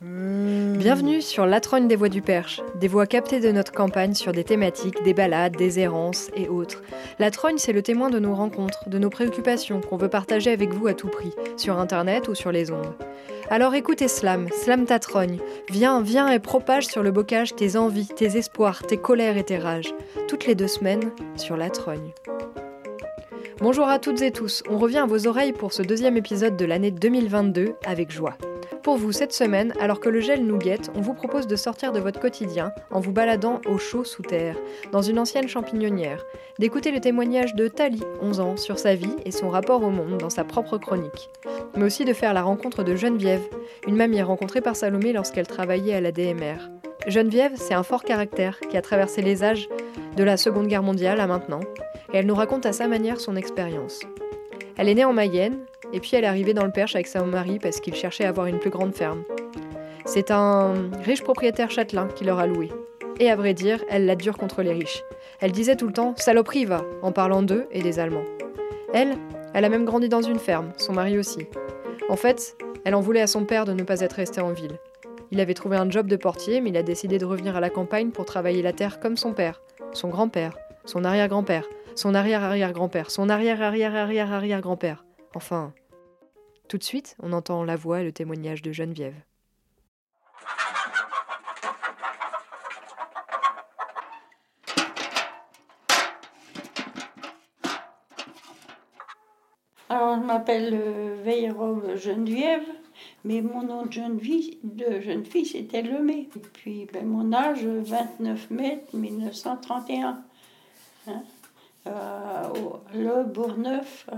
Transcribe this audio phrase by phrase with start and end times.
[0.00, 4.32] Bienvenue sur La Trogne des Voix du Perche, des voix captées de notre campagne sur
[4.32, 6.82] des thématiques, des balades, des errances et autres.
[7.18, 10.72] La Trogne, c'est le témoin de nos rencontres, de nos préoccupations qu'on veut partager avec
[10.72, 12.94] vous à tout prix, sur internet ou sur les ondes.
[13.50, 15.38] Alors écoutez Slam, Slam ta trogne.
[15.70, 19.58] Viens, viens et propage sur le bocage tes envies, tes espoirs, tes colères et tes
[19.58, 19.94] rages.
[20.28, 22.12] Toutes les deux semaines sur La Trogne.
[23.60, 26.64] Bonjour à toutes et tous, on revient à vos oreilles pour ce deuxième épisode de
[26.64, 28.36] l'année 2022 avec joie.
[28.82, 31.92] Pour vous, cette semaine, alors que le gel nous guette, on vous propose de sortir
[31.92, 34.56] de votre quotidien en vous baladant au chaud sous terre,
[34.90, 36.24] dans une ancienne champignonnière,
[36.58, 40.18] d'écouter le témoignage de Tali, 11 ans, sur sa vie et son rapport au monde
[40.18, 41.30] dans sa propre chronique,
[41.76, 43.42] mais aussi de faire la rencontre de Geneviève,
[43.86, 46.56] une mamie rencontrée par Salomé lorsqu'elle travaillait à la DMR.
[47.06, 49.68] Geneviève, c'est un fort caractère qui a traversé les âges
[50.16, 51.60] de la Seconde Guerre mondiale à maintenant,
[52.12, 54.00] et elle nous raconte à sa manière son expérience.
[54.76, 55.58] Elle est née en Mayenne,
[55.92, 58.46] et puis elle arrivée dans le Perche avec son mari parce qu'il cherchait à avoir
[58.46, 59.24] une plus grande ferme.
[60.04, 62.70] C'est un riche propriétaire châtelain qui leur a loué.
[63.20, 65.02] Et à vrai dire, elle la dure contre les riches.
[65.40, 68.24] Elle disait tout le temps saloperie va en parlant d'eux et des Allemands.
[68.94, 69.16] Elle,
[69.54, 71.46] elle a même grandi dans une ferme, son mari aussi.
[72.08, 74.78] En fait, elle en voulait à son père de ne pas être resté en ville.
[75.30, 77.70] Il avait trouvé un job de portier, mais il a décidé de revenir à la
[77.70, 79.62] campagne pour travailler la terre comme son père,
[79.92, 85.04] son grand-père, son arrière-grand-père, son arrière-arrière-grand-père, son arrière-arrière-arrière-arrière-grand-père.
[85.34, 85.72] Enfin,
[86.72, 89.12] tout de suite, on entend la voix et le témoignage de Geneviève.
[99.90, 102.64] Alors, je m'appelle euh, Veyrov Geneviève,
[103.24, 106.28] mais mon nom de jeune fille, de jeune fille c'était Lemay.
[106.34, 110.22] Et puis, ben, mon âge, 29 mai 1931.
[111.06, 111.22] Hein?
[111.86, 114.16] Euh, au- le Bourgneuf, euh,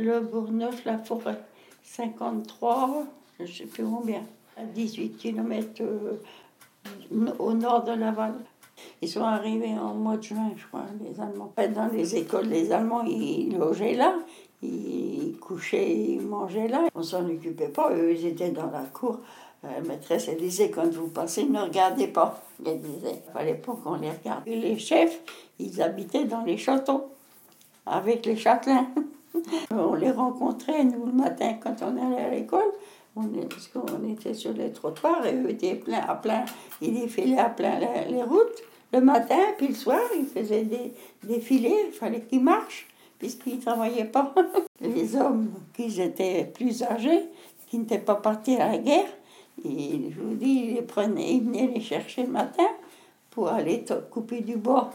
[0.00, 1.38] le Bourgneuf, la forêt.
[1.96, 3.04] 53,
[3.38, 4.22] je ne sais plus combien,
[4.56, 5.82] à 18 km
[7.38, 8.34] au nord de Laval.
[9.02, 11.52] Ils sont arrivés en mois de juin, je crois, les Allemands.
[11.74, 14.14] Dans les écoles, les Allemands, ils logeaient là,
[14.62, 16.84] ils couchaient, ils mangeaient là.
[16.94, 19.18] On s'en occupait pas, eux, ils étaient dans la cour.
[19.62, 22.40] La maîtresse, elle disait, quand vous passez, ne regardez pas.
[22.64, 24.46] Elle disait, il fallait pas qu'on les regarde.
[24.46, 25.20] Et les chefs,
[25.58, 27.08] ils habitaient dans les châteaux,
[27.84, 28.86] avec les châtelains.
[29.70, 32.72] On les rencontrait, nous, le matin, quand on allait à l'école.
[33.16, 36.44] On parce qu'on était sur les trottoirs et eux étaient à plein,
[36.80, 40.92] ils défilaient à plein les, routes le matin, puis le soir, ils faisaient des
[41.24, 42.86] défilés, il fallait qu'ils marchent,
[43.18, 44.32] puisqu'ils ne travaillaient pas.
[44.80, 47.24] Les hommes qui étaient plus âgés,
[47.68, 49.10] qui n'étaient pas partis à la guerre,
[49.64, 52.66] je vous dis, ils prenaient, ils venaient les chercher le matin
[53.30, 54.90] pour aller couper du bois.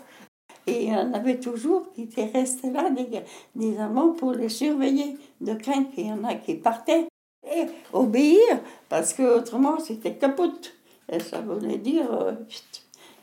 [0.68, 3.08] Et il y en avait toujours qui étaient restés là, des,
[3.56, 7.06] des Allemands, pour les surveiller, de crainte qu'il y en a qui partaient.
[7.48, 8.40] Et obéir,
[8.90, 10.74] parce que autrement c'était capote.
[11.12, 12.32] Et ça voulait dire, euh,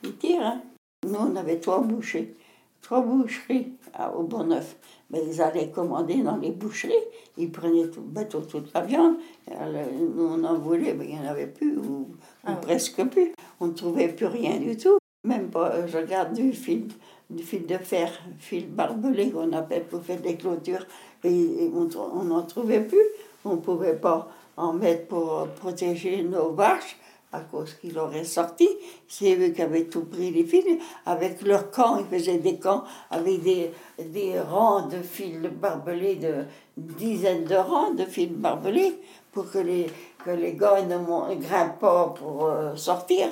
[0.04, 0.46] ils tirent.
[0.46, 0.62] hein.
[1.04, 2.36] Nous, on avait trois bouchers,
[2.80, 4.76] trois boucheries à, au Bonneuf.
[5.10, 6.92] Mais ils allaient commander dans les boucheries,
[7.36, 9.16] ils prenaient tout bateau, toute la viande.
[9.58, 12.06] Alors, nous, on en voulait, mais il n'y en avait plus, ou,
[12.48, 13.32] ou presque plus.
[13.58, 14.98] On ne trouvait plus rien du tout.
[15.24, 16.88] Même pas, euh, je regarde du fil,
[17.30, 20.84] du fil de fer, fil barbelé qu'on appelle pour faire des clôtures,
[21.22, 23.06] et, et on n'en trouvait plus.
[23.44, 26.96] On ne pouvait pas en mettre pour euh, protéger nos vaches
[27.32, 28.68] à cause qu'ils auraient sorti.
[29.08, 30.64] C'est eux qui avaient tout pris les fils.
[31.06, 36.44] Avec leurs camps, ils faisaient des camps avec des, des rangs de fils barbelés, de
[36.76, 39.00] dizaines de rangs de fils barbelés
[39.32, 39.86] pour que les,
[40.24, 43.28] que les gars ne grimpent pas pour euh, sortir.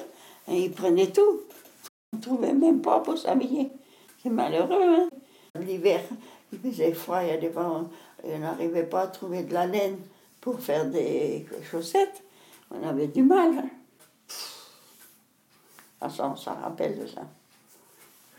[0.49, 1.41] Et ils prenaient tout.
[2.13, 3.71] On ne trouvait même pas pour s'habiller.
[4.23, 5.09] C'est malheureux, hein.
[5.61, 6.01] L'hiver,
[6.53, 7.89] il faisait froid, il y a des vents,
[8.25, 9.99] on n'arrivait pas à trouver de la laine
[10.41, 12.23] pour faire des chaussettes.
[12.71, 13.59] On avait du mal.
[13.59, 13.69] hein.
[16.01, 17.23] Ah, ça, on s'en rappelle de ça.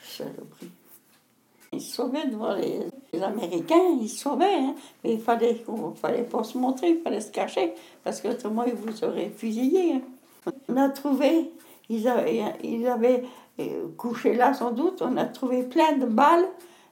[0.04, 0.72] Saloperie.
[1.74, 2.80] Ils se sauvaient devant les,
[3.14, 4.76] les Américains, ils se sauvaient, hein.
[5.04, 5.64] mais il fallait,
[5.96, 9.94] fallait pas se montrer, il fallait se cacher, parce qu'autrement ils vous auraient fusillé.
[9.94, 10.52] hein.
[10.68, 11.52] On a trouvé,
[11.88, 13.24] ils avaient, ils avaient
[13.98, 16.48] couché là sans doute, on a trouvé plein de balles,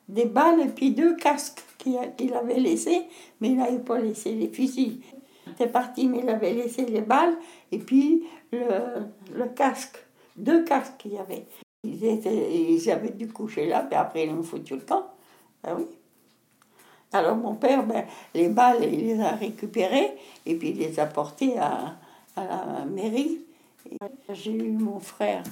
[0.07, 3.04] des balles et puis deux casques qu'il avait laissés,
[3.39, 5.01] mais il n'avait pas laissé les fusils.
[5.48, 7.36] Il était parti, mais il avait laissé les balles
[7.71, 8.60] et puis le,
[9.33, 9.98] le casque,
[10.36, 11.45] deux casques qu'il y avait.
[11.83, 15.06] Ils, avaient dû coucher là, puis après ils ont foutu le camp.
[15.63, 15.86] Ah oui.
[17.12, 20.12] Alors mon père, ben, les balles, il les a récupérées
[20.45, 21.95] et puis il les a portées à,
[22.36, 23.39] à la mairie.
[24.33, 25.44] J'ai eu mon frère,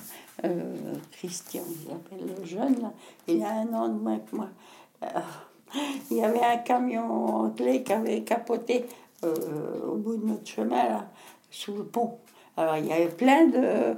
[0.46, 0.76] euh,
[1.12, 2.94] Christian, il s'appelle le jeune, là.
[3.28, 4.50] il a un an de moins que moi.
[5.04, 5.08] Euh,
[6.12, 8.86] il y avait un camion anglais qui avait capoté
[9.24, 9.34] euh,
[9.88, 11.08] au bout de notre chemin, là,
[11.50, 12.18] sous le pont.
[12.56, 13.96] Alors, il y avait plein de,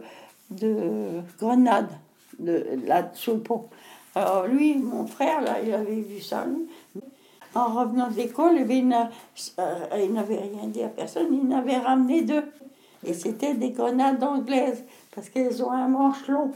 [0.52, 1.92] de grenades
[2.40, 3.66] de, là sous le pont.
[4.16, 6.46] Alors, lui, mon frère, là, il avait vu ça.
[7.56, 12.44] En revenant d'école, eh il n'avait rien dit à personne, il n'avait ramené deux.
[13.06, 14.84] Et c'était des grenades anglaises,
[15.14, 16.52] parce qu'elles ont un manche long.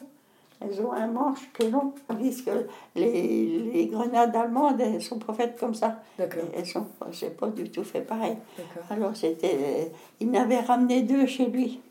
[0.61, 2.49] Elles ont un manche qui est long, puisque
[2.95, 5.99] les, les grenades allemandes, elles sont pas faites comme ça.
[6.17, 8.37] Elles sont, c'est pas du tout fait pareil.
[8.89, 9.91] Alors c'était,
[10.21, 11.81] il n'avait ramené deux chez lui,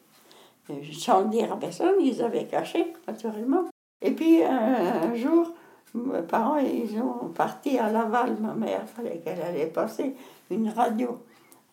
[0.93, 1.97] sans le dire à personne.
[2.01, 3.65] Ils avaient caché, naturellement.
[4.01, 5.53] Et puis un, jour,
[5.95, 8.37] mes parents, ils ont parti à Laval.
[8.41, 10.15] Ma mère, il fallait qu'elle allait passer
[10.51, 11.19] une radio.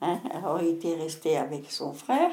[0.01, 0.19] Hein.
[0.33, 2.31] Alors il était resté avec son frère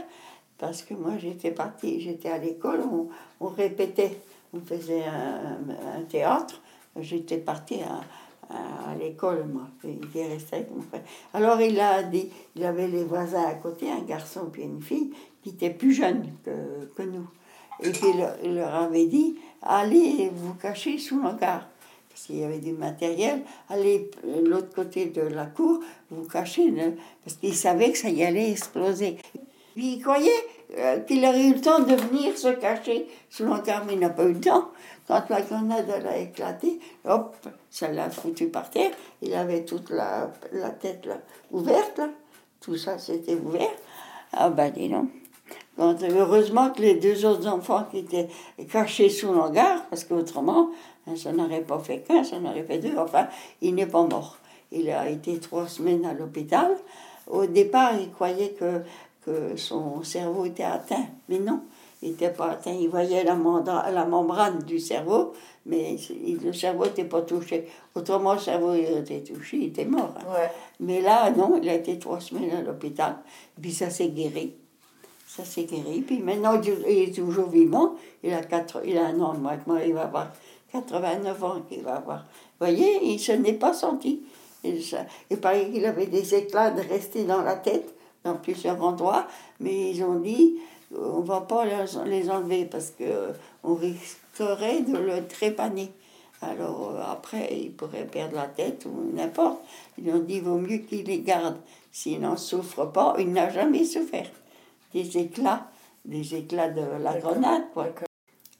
[0.58, 3.08] parce que moi j'étais partie, j'étais à l'école, on,
[3.41, 4.19] on, répétait,
[4.55, 6.61] on faisait un, un théâtre,
[6.99, 8.00] j'étais partie à,
[8.55, 11.03] à, l'école, moi, il était resté avec mon frère.
[11.35, 15.11] Alors il a dit, il avait les voisins à côté, un garçon puis une fille,
[15.43, 17.26] qui étaient plus jeunes que, que nous.
[17.82, 18.06] Et puis
[18.43, 21.69] il leur avait dit, allez vous cacher sous l'hangar
[22.17, 24.11] parce qu'il y avait du matériel, allez
[24.43, 25.81] l'autre côté de la cour,
[26.11, 26.73] vous cacher,
[27.23, 29.19] parce qu'il savait que ça y allait exploser.
[29.76, 30.31] Il croyait
[30.78, 34.11] euh, qu'il aurait eu le temps de venir se cacher sous l'encart, mais il n'a
[34.11, 34.70] pas eu le temps.
[35.06, 37.37] Quand la grenade a éclaté, hop,
[37.70, 38.90] ça l'a foutu par terre.
[39.23, 41.19] Il avait toute la, la tête là,
[41.52, 42.08] ouverte, là.
[42.61, 43.70] tout ça c'était ouvert.
[44.32, 44.90] Ah ben dis.
[45.76, 48.29] Quand, heureusement que les deux autres enfants qui étaient
[48.72, 50.70] cachés sous l'hangar, parce qu'autrement,
[51.06, 52.96] hein, ça n'aurait pas fait qu'un, ça n'aurait fait deux.
[52.96, 53.29] Enfin,
[53.61, 54.38] il n'est pas mort.
[54.72, 56.72] Il a été trois semaines à l'hôpital.
[57.29, 58.82] Au départ, il croyait que
[59.26, 61.06] que son cerveau était atteint.
[61.28, 61.61] Mais non,
[62.00, 62.73] il n'était pas atteint.
[62.73, 63.37] Il voyait la,
[63.90, 65.32] la membrane du cerveau,
[65.67, 65.96] mais
[66.44, 67.67] le cerveau n'était pas touché.
[67.96, 70.14] Autrement, le cerveau était touché, il était mort.
[70.19, 70.49] Hein.
[70.78, 73.17] Mais là, non, il a été trois semaines à l'hôpital.
[73.61, 74.55] Puis ça s'est guéri.
[75.26, 76.02] Ça s'est guéri.
[76.02, 77.96] Puis maintenant, il est toujours vivant.
[78.22, 79.81] Il a, quatre, il a un an de moins que moi.
[79.84, 80.29] Il va avoir
[80.72, 82.19] 89 ans qu'il va avoir.
[82.61, 84.22] Vous voyez, il ne se n'est pas senti.
[84.62, 84.81] Il,
[85.31, 87.95] il paraît qu'il avait des éclats de rester dans la tête
[88.26, 89.26] dans plusieurs endroits,
[89.61, 90.56] mais ils ont dit
[90.94, 91.64] on ne va pas
[92.05, 95.90] les enlever parce qu'on risquerait de le trépaner.
[96.43, 99.58] Alors euh, après, il pourrait perdre la tête ou n'importe.
[99.99, 101.56] Ils ont dit vaut mieux qu'il les garde.
[101.93, 104.31] S'il n'en souffre pas, il n'a jamais souffert.
[104.93, 105.70] Des éclats,
[106.05, 107.88] des éclats de la grenade, quoi.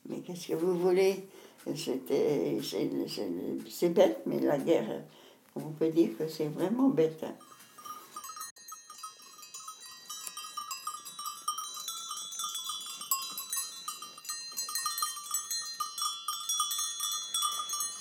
[0.09, 1.27] Mais qu'est-ce que vous voulez?
[1.75, 2.59] C'était,
[3.69, 5.03] c'est bête, mais la guerre,
[5.57, 7.25] on peut dire que c'est vraiment bête.
[7.25, 7.35] Hein.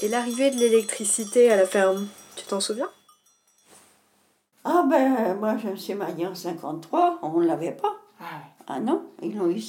[0.06, 2.92] Et l'arrivée de l'électricité à la ferme, tu t'en souviens?
[4.64, 7.96] Ah ben, moi je me suis mariée en 53, on ne l'avait pas.
[8.22, 9.60] Ah, ah non, ils ont eu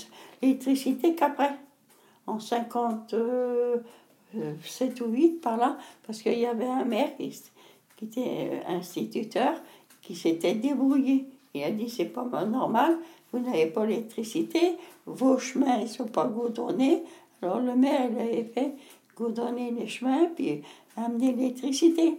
[0.42, 1.52] l'électricité qu'après,
[2.26, 7.34] en 57 ou 8 par là, parce qu'il y avait un maire qui,
[7.96, 9.54] qui était euh, instituteur,
[10.02, 11.24] qui s'était débrouillé.
[11.54, 12.98] Il a dit c'est pas normal,
[13.32, 17.04] vous n'avez pas l'électricité, vos chemins ne sont pas goudronnés.
[17.40, 18.74] Alors le maire il avait fait
[19.16, 20.62] goudronner les chemins, puis
[20.96, 22.18] amener l'électricité.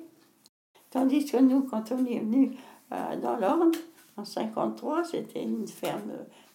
[0.90, 2.52] Tandis que nous, quand on est venu
[2.92, 3.72] euh, dans l'Orne,
[4.18, 6.12] en 53, c'était une ferme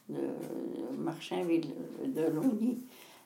[0.08, 0.18] de,
[0.99, 1.68] Marchainville,
[2.04, 2.78] de Longny.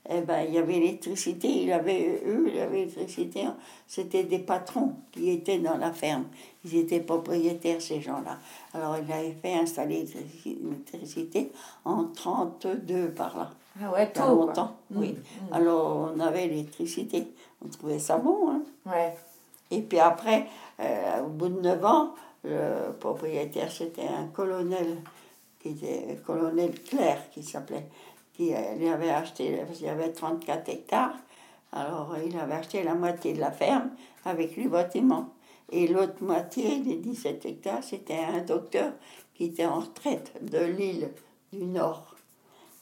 [0.09, 3.45] Eh ben, il y avait l'électricité, il avait, eux, il avait l'électricité.
[3.89, 6.27] C'était des patrons qui étaient dans la ferme.
[6.65, 8.39] Ils étaient propriétaires, ces gens-là.
[8.73, 10.07] Alors, il avait fait installer
[10.45, 11.51] l'électricité
[11.85, 13.51] en 32 par là.
[13.83, 14.77] Ah ouais, tôt, longtemps.
[14.91, 15.13] Mmh, oui.
[15.13, 15.55] Mmh.
[15.55, 17.29] Alors, on avait l'électricité.
[17.65, 18.51] On trouvait ça bon.
[18.51, 18.63] Hein?
[18.87, 19.15] Ouais.
[19.71, 20.47] Et puis après,
[20.81, 22.15] euh, au bout de 9 ans,
[22.45, 24.99] le propriétaire, c'était un colonel,
[25.61, 27.87] qui était colonel Claire, qui s'appelait,
[28.35, 31.17] qui euh, avait acheté, il y avait 34 hectares.
[31.73, 33.91] Alors, il avait acheté la moitié de la ferme
[34.25, 35.31] avec le bâtiment.
[35.71, 38.93] Et l'autre moitié, les 17 hectares, c'était un docteur
[39.35, 41.11] qui était en retraite de l'île
[41.53, 42.16] du Nord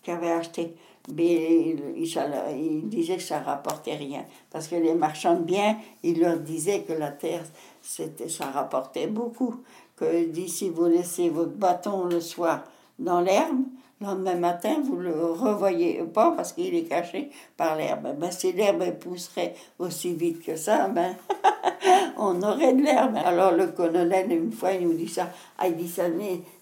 [0.04, 0.74] qui avait acheté.
[1.12, 4.24] Mais il, disait que ça rapportait rien.
[4.50, 7.44] Parce que les marchands de biens, ils leur disaient que la terre,
[7.82, 9.56] c'était, ça rapportait beaucoup.
[9.96, 12.64] Que d'ici vous laissez votre bâton le soir
[12.98, 13.60] dans l'herbe,
[14.04, 18.14] le lendemain matin, vous le revoyez pas parce qu'il est caché par l'herbe.
[18.18, 21.14] Ben, si l'herbe pousserait aussi vite que ça, ben,
[22.18, 23.16] on aurait de l'herbe.
[23.24, 25.30] Alors le colonel, une fois, il nous dit ça.
[25.58, 26.04] Ah, il dit ça,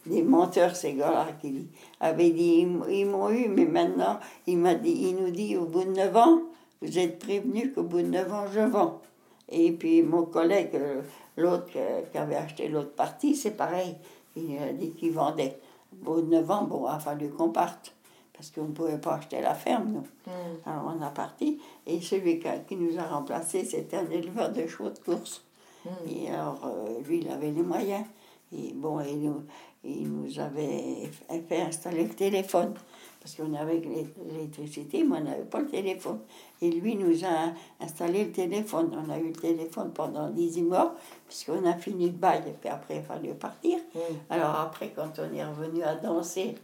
[0.07, 1.67] des menteurs, ces gars-là, qui
[2.01, 5.85] avait dit, ils m'ont eu, mais maintenant, il, m'a dit, il nous dit, au bout
[5.85, 6.43] de 9 ans,
[6.81, 9.01] vous êtes prévenu qu'au bout de 9 ans, je vends.
[9.51, 11.03] Et puis mon collègue, euh,
[11.37, 11.67] l'autre
[12.11, 13.97] qui avait acheté l'autre partie, c'est pareil.
[14.35, 15.59] Il a dit qu'il vendait.
[16.05, 17.95] Au bout de 9 ans, bon, il a fallu qu'on parte.
[18.33, 20.07] parce qu'on ne pouvait pas acheter la ferme, nous.
[20.27, 20.69] Hmm.
[20.69, 24.91] Alors on a parti, et celui qui, nous a remplacés, c'était un éleveur de chevaux
[24.91, 25.43] de course.
[25.85, 25.89] Hmm.
[26.09, 28.05] Et alors, euh, lui, il avait les moyens.
[28.53, 29.43] Et bon, il nous,
[29.85, 31.11] il nous avait
[31.49, 32.75] fait installer le téléphone.
[33.23, 36.19] Parce qu'on avait l'é- l'électricité, mais on n'avait pas le téléphone.
[36.61, 38.91] Et lui nous a installé le téléphone.
[39.07, 40.97] On a eu le téléphone pendant 18 mois,
[41.29, 43.79] puisqu'on a fini le bail, et puis après, il fallait partir.
[43.95, 43.99] Hmm.
[44.29, 46.57] Alors après, quand on est revenu à danser,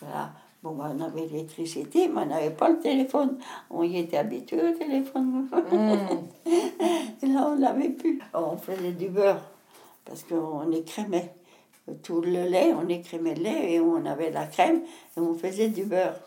[0.00, 0.32] voilà,
[0.62, 3.36] bon, on avait l'électricité, mais on n'avait pas le téléphone.
[3.68, 5.48] On y était habitué au téléphone.
[5.70, 6.50] Hmm.
[7.22, 8.20] Et là, on n'avait plus.
[8.32, 9.42] On faisait du beurre,
[10.06, 11.34] parce qu'on écrémait
[12.02, 14.82] tout le lait, on écrémait le lait et on avait la crème
[15.16, 16.20] et on faisait du beurre.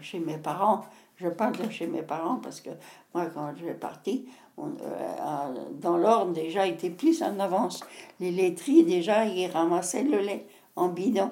[0.00, 0.84] Chez mes parents,
[1.16, 2.70] je parle de chez mes parents parce que
[3.12, 7.84] moi, quand je suis partie, on, euh, dans l'ordre, déjà, était plus en avance.
[8.20, 10.46] Les laiteries, déjà, ils ramassaient le lait
[10.76, 11.30] en bidon.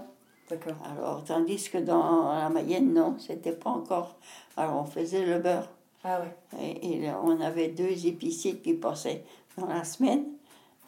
[0.50, 0.76] D'accord.
[0.84, 4.16] Alors, tandis que dans la Mayenne, non, c'était pas encore.
[4.56, 5.70] Alors, on faisait le beurre.
[6.04, 6.58] Ah ouais.
[6.60, 9.24] Et, et on avait deux épiciers qui passaient
[9.56, 10.24] dans la semaine.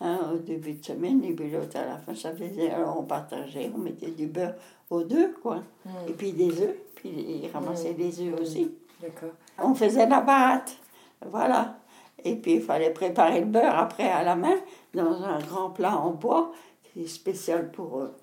[0.00, 2.70] Hein, au début de semaine, et puis l'autre à la fin, ça faisait.
[2.70, 4.54] Alors on partageait, on mettait du beurre
[4.90, 5.62] aux deux, quoi.
[6.08, 8.70] Et puis des œufs, puis ils ramassaient des œufs aussi.
[9.00, 9.32] D'accord.
[9.62, 10.76] On faisait la pâte,
[11.24, 11.76] voilà.
[12.24, 14.56] Et puis il fallait préparer le beurre après à la main
[14.94, 18.14] dans un grand plat en bois, qui est spécial pour euh,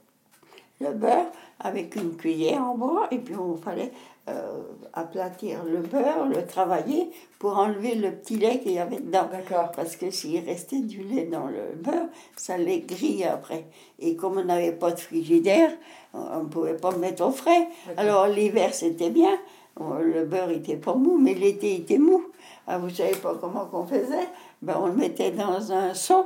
[0.82, 1.28] le beurre,
[1.60, 3.08] avec une cuillère en bois.
[3.12, 3.92] Et puis on fallait
[4.30, 4.62] euh,
[4.94, 9.28] aplatir le beurre, le travailler pour enlever le petit lait qu'il y avait dedans.
[9.32, 9.72] D'accord.
[9.76, 13.66] Parce que s'il restait du lait dans le beurre, ça les grille après.
[14.00, 15.72] Et comme on n'avait pas de frigidaire,
[16.14, 17.68] on ne pouvait pas le mettre au frais.
[17.98, 19.38] Alors l'hiver c'était bien,
[19.80, 22.24] le beurre était pas mou, mais l'été était mou.
[22.68, 24.28] Ah, vous savez pas comment qu'on faisait?
[24.62, 26.26] Ben, On le mettait dans un seau,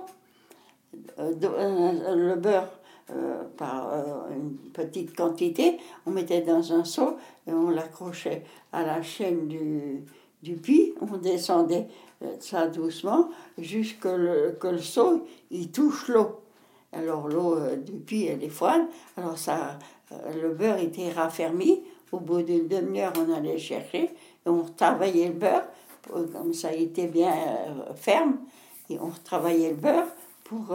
[1.20, 2.70] euh, euh, le beurre
[3.12, 8.44] euh, par euh, une petite quantité, on mettait dans un seau et on l'accrochait
[8.74, 10.04] à la chaîne du,
[10.42, 11.88] du puits, on descendait
[12.24, 16.40] euh, ça doucement jusqu'à le, que le seau il touche l'eau.
[16.94, 19.78] Alors l'eau du puits elle est froide, alors ça,
[20.42, 21.84] le beurre était raffermi.
[22.12, 25.66] Au bout d'une demi-heure, on allait chercher et on travaillait le beurre,
[26.12, 27.34] comme ça était bien
[27.96, 28.38] ferme,
[28.90, 30.08] et on travaillait le beurre
[30.46, 30.74] pour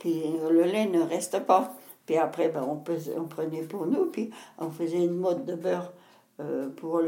[0.00, 0.08] que
[0.50, 1.72] le lait ne reste pas.
[2.06, 5.54] Puis après, ben, on, pesait- on prenait pour nous, puis on faisait une mode de
[5.54, 5.92] beurre
[6.40, 7.00] euh, pour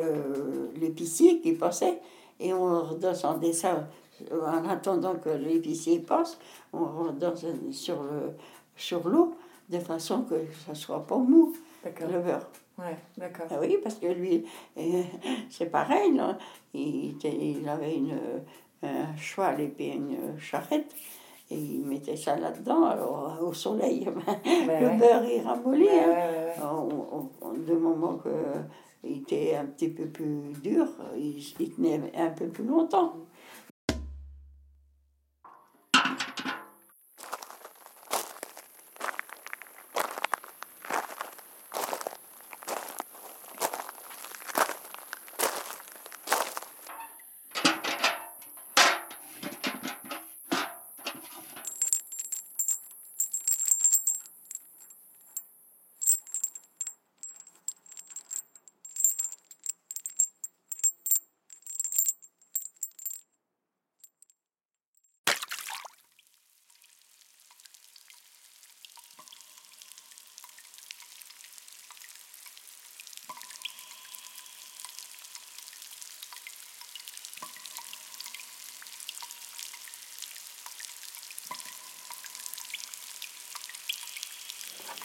[0.76, 1.99] l'épicier qui passait,
[2.38, 3.88] et on redescendait ça
[4.30, 6.38] euh, en attendant que l'épicier passe,
[6.72, 8.32] on redescendait sur le
[8.76, 9.34] sur l'eau
[9.68, 10.34] de façon que
[10.66, 12.08] ça soit pas mou, D'accord.
[12.11, 12.46] le beurre.
[12.78, 13.46] Ouais, d'accord.
[13.50, 14.44] Ah oui, parce que lui,
[14.78, 15.02] euh,
[15.50, 16.38] c'est pareil, là.
[16.75, 18.16] Il, était- il avait une,
[18.82, 20.94] un cheval et puis une charrette,
[21.52, 24.04] et il mettait ça là-dedans, alors au soleil,
[24.47, 24.97] ben, Ouais, le ouais.
[24.99, 25.85] beurre il ramollit.
[25.85, 26.62] Ouais, hein.
[26.73, 28.30] On- on- de moment que
[29.04, 33.14] il était un petit peu plus dur, il, il tenait un peu plus longtemps.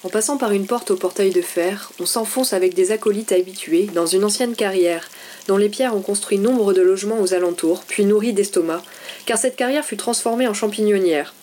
[0.07, 3.89] En passant par une porte au portail de fer, on s'enfonce avec des acolytes habitués
[3.93, 5.09] dans une ancienne carrière,
[5.49, 8.81] dont les pierres ont construit nombre de logements aux alentours, puis nourri d'estomac,
[9.25, 11.33] car cette carrière fut transformée en champignonnière.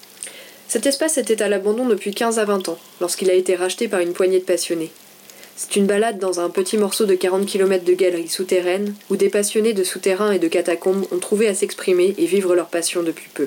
[0.66, 4.00] Cet espace était à l'abandon depuis 15 à 20 ans, lorsqu'il a été racheté par
[4.00, 4.92] une poignée de passionnés.
[5.56, 9.28] C'est une balade dans un petit morceau de 40 km de galeries souterraines, où des
[9.28, 13.28] passionnés de souterrains et de catacombes ont trouvé à s'exprimer et vivre leur passion depuis
[13.35, 13.47] peu.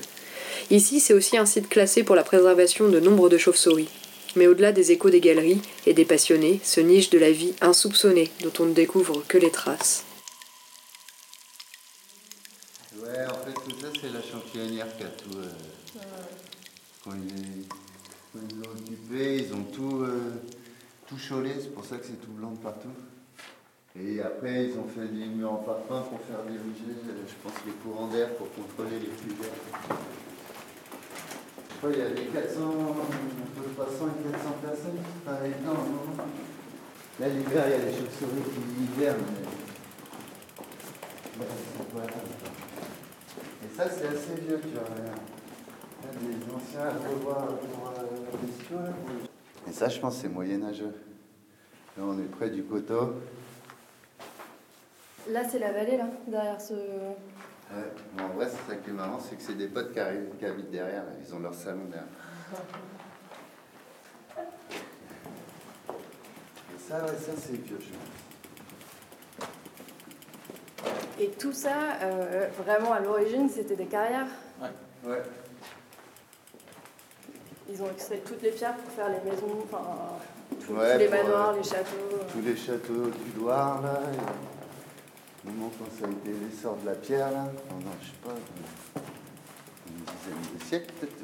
[0.70, 3.90] Ici, c'est aussi un site classé pour la préservation de nombre de chauves-souris.
[4.38, 8.30] Mais au-delà des échos des galeries et des passionnés, se niche de la vie insoupçonnée
[8.44, 10.06] dont on ne découvre que les traces.
[13.02, 15.40] Ouais, en fait, tout ça, c'est la championnière qui a tout.
[15.40, 15.50] euh,
[17.04, 20.34] quand ils, l'ont occupé, ils ont tout, euh,
[21.08, 22.94] tout chaulé, c'est pour ça que c'est tout blanc de partout.
[24.00, 27.60] Et après, ils ont fait des murs en parpaing pour faire diriger, euh, je pense,
[27.66, 29.98] les courants d'air pour contrôler les flux d'air.
[31.78, 35.74] Crois qu'il y avait 400, un peu 300 et 400 personnes qui travaillaient dedans.
[35.74, 36.26] moment.
[37.20, 39.26] Là, l'hiver, il y a les chauves-souris qui hivernent.
[39.38, 39.68] mais-.
[43.64, 44.90] Et ça, c'est assez vieux, tu vois.
[46.22, 48.90] des anciens revoirs pour euh, là.
[49.68, 50.94] Et ça, je pense, c'est moyenâgeux.
[51.98, 53.16] Là, on est près du coteau.
[55.30, 56.74] Là, c'est la vallée, là, derrière ce.
[57.72, 57.84] Ouais.
[58.16, 60.36] Mais en vrai, c'est ça qui est marrant, c'est que c'est des potes qui, arrivent-
[60.40, 61.04] qui habitent derrière.
[61.04, 61.12] là.
[61.26, 62.08] Ils ont leur salon derrière.
[66.76, 68.04] Et ça, ouais, ça, c'est vieux, je pense.
[71.20, 74.28] Et tout ça, euh, vraiment à l'origine, c'était des carrières.
[75.06, 75.22] Ouais.
[77.70, 79.84] Ils ont extrait toutes les pierres pour faire les maisons, enfin,
[80.66, 82.20] tous, Ouais, tous les manoirs, euh, les châteaux.
[82.32, 84.00] Tous les châteaux du Loir, là.
[84.14, 84.18] et
[85.78, 88.36] quand ça a été l'essor de la pierre, là, pendant, je sais pas,
[89.88, 91.24] une dizaine de siècles, peut-être.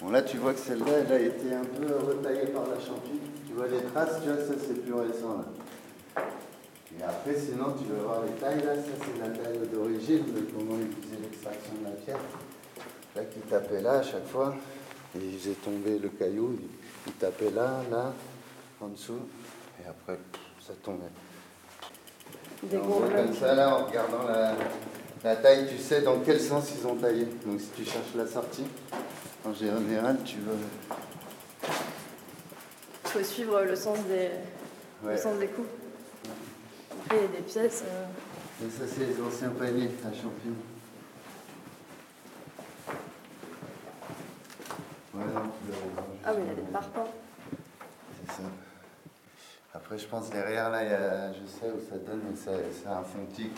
[0.00, 3.20] Bon, là, tu vois que celle-là, elle a été un peu retaillée par la champie.
[3.46, 6.22] Tu vois les traces, tu vois, ça, c'est plus récent, là.
[6.98, 10.40] Et après, sinon, tu vas voir les tailles, là, ça, c'est la taille d'origine, de
[10.52, 12.20] comment ils faisaient l'extraction de la pierre.
[13.14, 14.54] Là, qui tapait là à chaque fois.
[15.14, 16.68] Et il faisait tomber le caillou, il,
[17.06, 18.12] il tapait là, là,
[18.80, 19.20] en dessous.
[19.82, 20.18] Et après,
[20.66, 21.04] ça tombait.
[22.64, 24.54] Des On voit comme ça, là, en regardant la,
[25.22, 27.26] la taille, tu sais dans quel sens ils ont taillé.
[27.44, 28.64] Donc, si tu cherches la sortie,
[29.44, 30.56] en général, tu veux.
[33.04, 34.30] Il faut suivre le sens des,
[35.04, 35.12] Ouais.
[35.12, 35.68] le sens des coups.
[37.04, 37.84] Après, il y a des pièces.
[37.86, 40.10] euh, Et ça, c'est les anciens paniers à
[45.18, 45.40] l'as raison,
[46.24, 47.04] Ah oui, il y a des parpaings.
[49.86, 52.74] Après, je pense derrière, là, il y a, je sais où ça donne, mais c'est
[52.74, 53.52] c'est un fontique.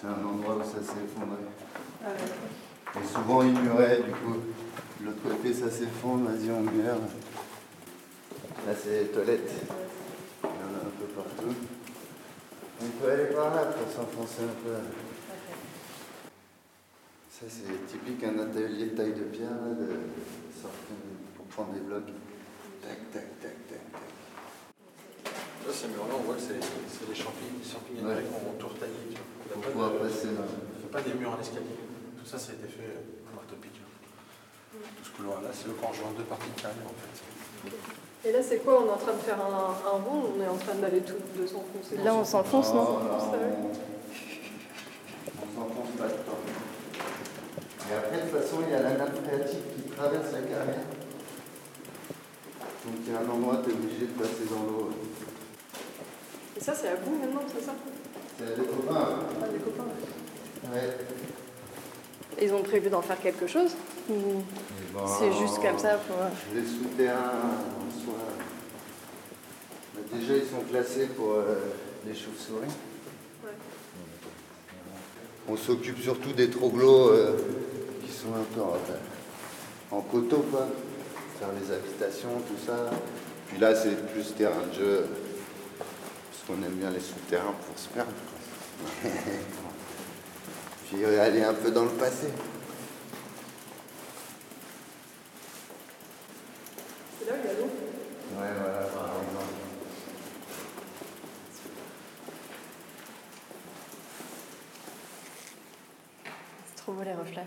[0.00, 1.42] C'est un endroit où ça s'est effondré.
[2.00, 3.02] Ah ouais.
[3.02, 4.36] Et souvent, il murait, du coup.
[5.00, 7.00] De l'autre côté, ça s'effondre, vas-y, on meurt.
[8.64, 9.50] Là, c'est les toilettes.
[10.44, 11.54] Il y en a un peu partout.
[12.80, 14.74] On peut aller par là pour s'enfoncer un peu.
[17.32, 19.88] Ça, c'est typique un atelier de taille de pierre, là, de
[20.54, 20.94] sortir
[21.36, 22.12] pour prendre des blocs.
[22.80, 23.57] Tac, tac, tac.
[25.70, 28.24] Ces murs-là, on voit que c'est les champignons, champignons Ouais.
[28.24, 29.12] qui ont tout retaillé.
[29.12, 31.76] N'y a pouvoir pas de- des murs en escalier.
[32.18, 33.72] Tout ça, ça a été fait au marteau-pic.
[33.76, 38.28] Tout ce couloir-là, c'est le conjoint deux parties de carrière, en fait.
[38.28, 40.48] Et là, c'est quoi On est en train de faire un, un rond On est
[40.48, 42.96] en train d'aller tout de s'enfoncer Là, on s'enfonce, non va on
[45.38, 46.42] on s'enfonce pas de temps.
[47.90, 50.84] Et après, de toute façon, il y a la nappe phréatique qui traverse la carrière.
[52.84, 54.90] Donc il y a un endroit, tu es obligé de passer dans l'eau.
[56.58, 57.72] Et ça, c'est à vous maintenant, c'est ça
[58.36, 59.08] C'est des copains.
[59.40, 59.84] Ah, des copains.
[60.72, 60.96] Ouais.
[62.42, 63.70] Ils ont prévu d'en faire quelque chose
[64.10, 66.16] Ou Et bon, c'est juste comme ça pour...
[66.52, 67.54] Les souterrains,
[68.04, 68.14] soit.
[69.94, 71.60] bah, déjà, ils sont classés pour euh,
[72.06, 72.66] les chauves-souris.
[73.44, 73.50] Ouais.
[75.48, 77.36] On s'occupe surtout des troglots euh,
[78.04, 80.66] qui sont un peu en, en coteau, quoi.
[81.38, 82.90] Faire les habitations, tout ça.
[83.46, 85.06] Puis là, c'est plus terrain de jeu.
[86.48, 88.10] Qu'on aime bien les souterrains pour se perdre.
[88.10, 89.10] quoi.
[90.88, 92.28] Puis aller un peu dans le passé.
[97.20, 97.66] C'est là où il y a l'eau?
[97.66, 99.44] Ouais, voilà, par exemple.
[106.66, 107.44] C'est trop beau les reflets.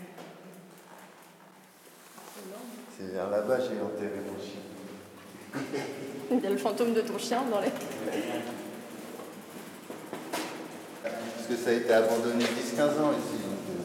[2.96, 4.62] C'est vers là-bas, j'ai enterré mon chien.
[6.30, 7.72] Il y a le fantôme de ton chien dans les...
[11.52, 13.36] Que ça a été abandonné 10-15 ans ici.
[13.44, 13.84] Donc, euh,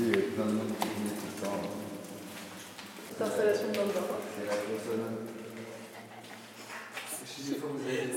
[0.00, 1.60] il y a plein de monde qui venait tout le temps.
[3.12, 5.16] De bain C'est la consonne.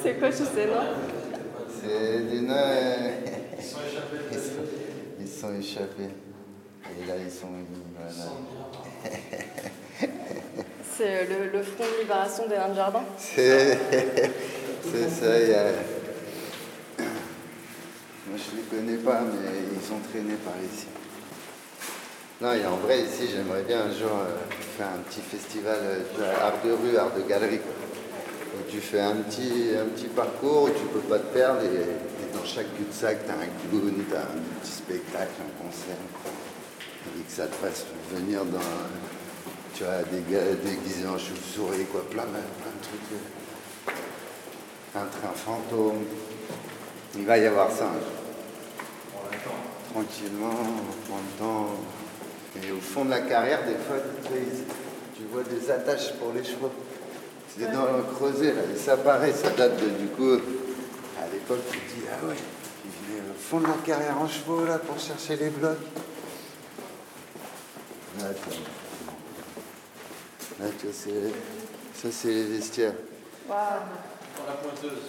[0.02, 0.86] C'est quoi, je sais, non
[1.82, 3.12] C'est des nains.
[3.60, 4.24] Ils sont échappés.
[5.20, 6.12] Ils sont échappés.
[6.98, 7.50] Et là, ils sont.
[8.00, 8.32] Voilà.
[10.98, 13.04] C'est le, le front de libération des nains de jardin?
[13.18, 15.95] C'est c'est ça, il y a.
[18.36, 20.88] Je les connais pas, mais ils sont traînés par ici.
[22.42, 24.36] Non, et en vrai, ici, j'aimerais bien un jour euh,
[24.78, 27.60] faire un petit festival euh, art de rue, art de galerie.
[27.60, 27.72] Quoi.
[28.60, 32.36] Où tu fais un petit, un petit parcours où tu peux pas te perdre et,
[32.36, 35.96] dans chaque cul-de-sac, tu as un clown, tu as un petit spectacle, un concert.
[37.18, 38.60] Et que ça te fasse venir dans,
[39.74, 43.12] tu vois, des gars en chauve-souris, quoi, plein, plein de trucs.
[43.14, 43.92] euh.
[45.00, 46.04] Un train fantôme.
[47.18, 48.25] Il va y avoir ça un jour.
[49.96, 51.70] Tranquillement, on prend le temps.
[52.62, 53.96] Et au fond de la carrière, des fois,
[55.16, 56.70] tu vois des attaches pour les chevaux.
[57.48, 58.64] C'est dans le creuset, là.
[58.74, 62.36] Et ça, pareil, ça date de, du coup, à l'époque, tu te dis, ah ouais,
[62.84, 65.78] ils venaient au fond de leur carrière en chevaux, là, pour chercher les blocs.
[68.20, 68.58] Là, tu vois.
[70.60, 71.32] Là, tu vois, c'est,
[72.02, 72.96] ça, c'est les vestiaires.
[73.48, 73.56] Pour
[74.46, 75.04] la pointeuse.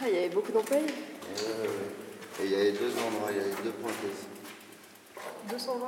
[0.00, 0.84] Ah, il y avait beaucoup d'employés.
[0.86, 2.42] Et, ouais, ouais.
[2.42, 4.26] Et il y avait deux endroits, il y avait deux pointeuses.
[5.50, 5.86] 220.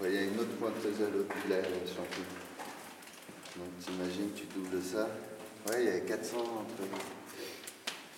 [0.00, 2.24] Ouais, il y a une autre pointeuse à l'autre bout de la champion.
[3.56, 5.08] Donc t'imagines, tu doubles ça.
[5.68, 6.90] Ouais, il y avait 400 employés.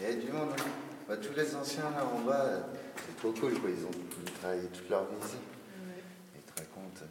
[0.00, 0.50] Il y avait du monde.
[0.58, 0.62] hein.
[1.08, 3.68] Bah, tous les anciens là en bas, c'est trop cool quoi.
[3.70, 3.90] Ils ont
[4.40, 5.36] travaillé toute leur vie ici.
[6.36, 7.02] Ils te racontent.
[7.02, 7.06] euh,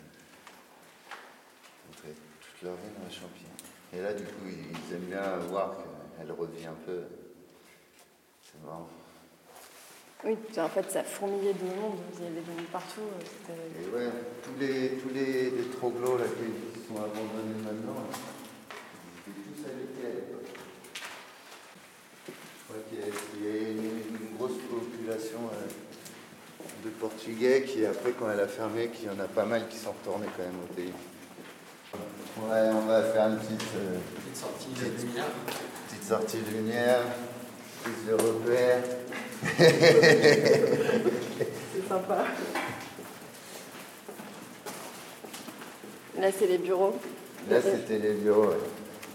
[1.11, 3.49] Ils ont travaillé toute leur vie dans la champion.
[3.93, 5.75] Et là, du coup, ils ils aiment bien voir
[6.17, 7.01] qu'elle revient un peu.
[8.51, 8.87] C'est marrant.
[10.23, 11.97] Oui, en fait, ça fourmillait de monde.
[12.19, 13.01] Il y avait monde partout.
[13.25, 13.59] C'était...
[13.81, 14.11] Et ouais,
[14.43, 18.05] tous les, tous les, les troglos là, qui sont abandonnés maintenant,
[19.25, 20.49] ils étaient tous habités à l'époque.
[22.27, 27.63] Je crois qu'il y a, il y a une, une grosse population euh, de Portugais
[27.63, 30.27] qui, après, quand elle a fermé, qu'il y en a pas mal qui sont retournés
[30.37, 30.93] quand même au pays.
[32.37, 35.25] Ouais, on va faire une petite, euh, Petite sortie de lumière.
[35.89, 37.01] petite sortie de lumière,
[37.83, 38.83] prise de repère.
[41.73, 42.25] C'est sympa.
[46.19, 46.95] Là, c'est les bureaux.
[47.49, 48.47] Là, c'était les bureaux.
[48.49, 48.57] ouais.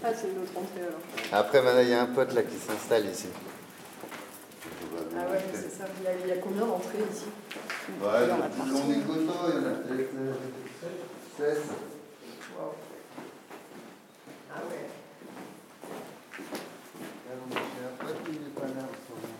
[0.03, 0.99] Ah, c'est une autre entrée alors.
[1.31, 3.27] Après, maintenant, il y a un pote là qui s'installe ici.
[5.15, 5.85] Ah ouais, c'est ça.
[5.99, 7.25] Il y a, il y a combien d'entrées ici?
[8.01, 8.83] Ouais, Il y en a partout.
[8.89, 10.33] il y en a peut-être euh,
[11.37, 11.57] 16.
[12.59, 12.73] Wow.
[14.53, 14.85] Ah ouais.
[16.99, 19.37] Ah, bon, j'ai un pote qui est pas là en ce moment.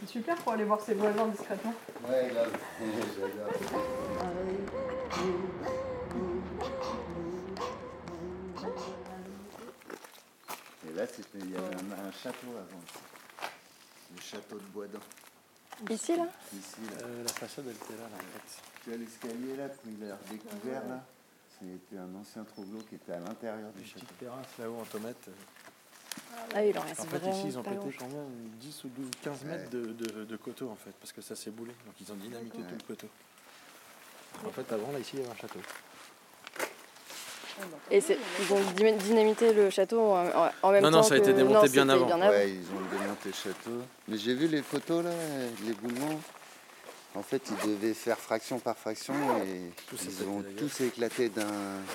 [0.11, 1.73] super pour aller voir ses voisins discrètement.
[2.07, 2.51] Ouais, grave.
[3.17, 4.61] J'adore.
[10.89, 12.81] Et là, c'était, il y avait un, un château avant.
[12.85, 12.99] ici.
[14.15, 14.99] Le château de Boisdan.
[15.89, 16.27] Ici, là?
[16.53, 17.05] Ici, là.
[17.07, 18.61] Euh, la façade, elle était là, là, en fait.
[18.83, 21.03] Tu as l'escalier là, qu'il a redécouvert là?
[21.59, 23.99] C'était un ancien troglo qui était à l'intérieur du Une château.
[24.05, 25.29] petite terrasse là-haut en tomate.
[26.53, 27.89] Ah, il en reste En fait, vraiment ici, ils ont pété grand.
[27.99, 28.23] combien
[28.59, 31.51] 10 ou 12, 15 mètres de, de, de coteau en fait, parce que ça s'est
[31.51, 31.71] boulé.
[31.85, 33.07] Donc ils ont dynamité tout le coteau.
[34.45, 35.59] En fait, avant, là, ici, il y avait un château.
[37.91, 40.25] Et ils ont dyna- dynamité le château en,
[40.63, 42.29] en- même Non, temps non, ça a été démonté non, bien avant.
[42.29, 43.81] Ouais, ils ont démonté le château.
[44.07, 45.11] Mais j'ai vu les photos là,
[45.65, 46.19] l'éboulement.
[47.13, 51.45] En fait, ils devaient faire fraction par fraction et ils ont tous éclaté d'un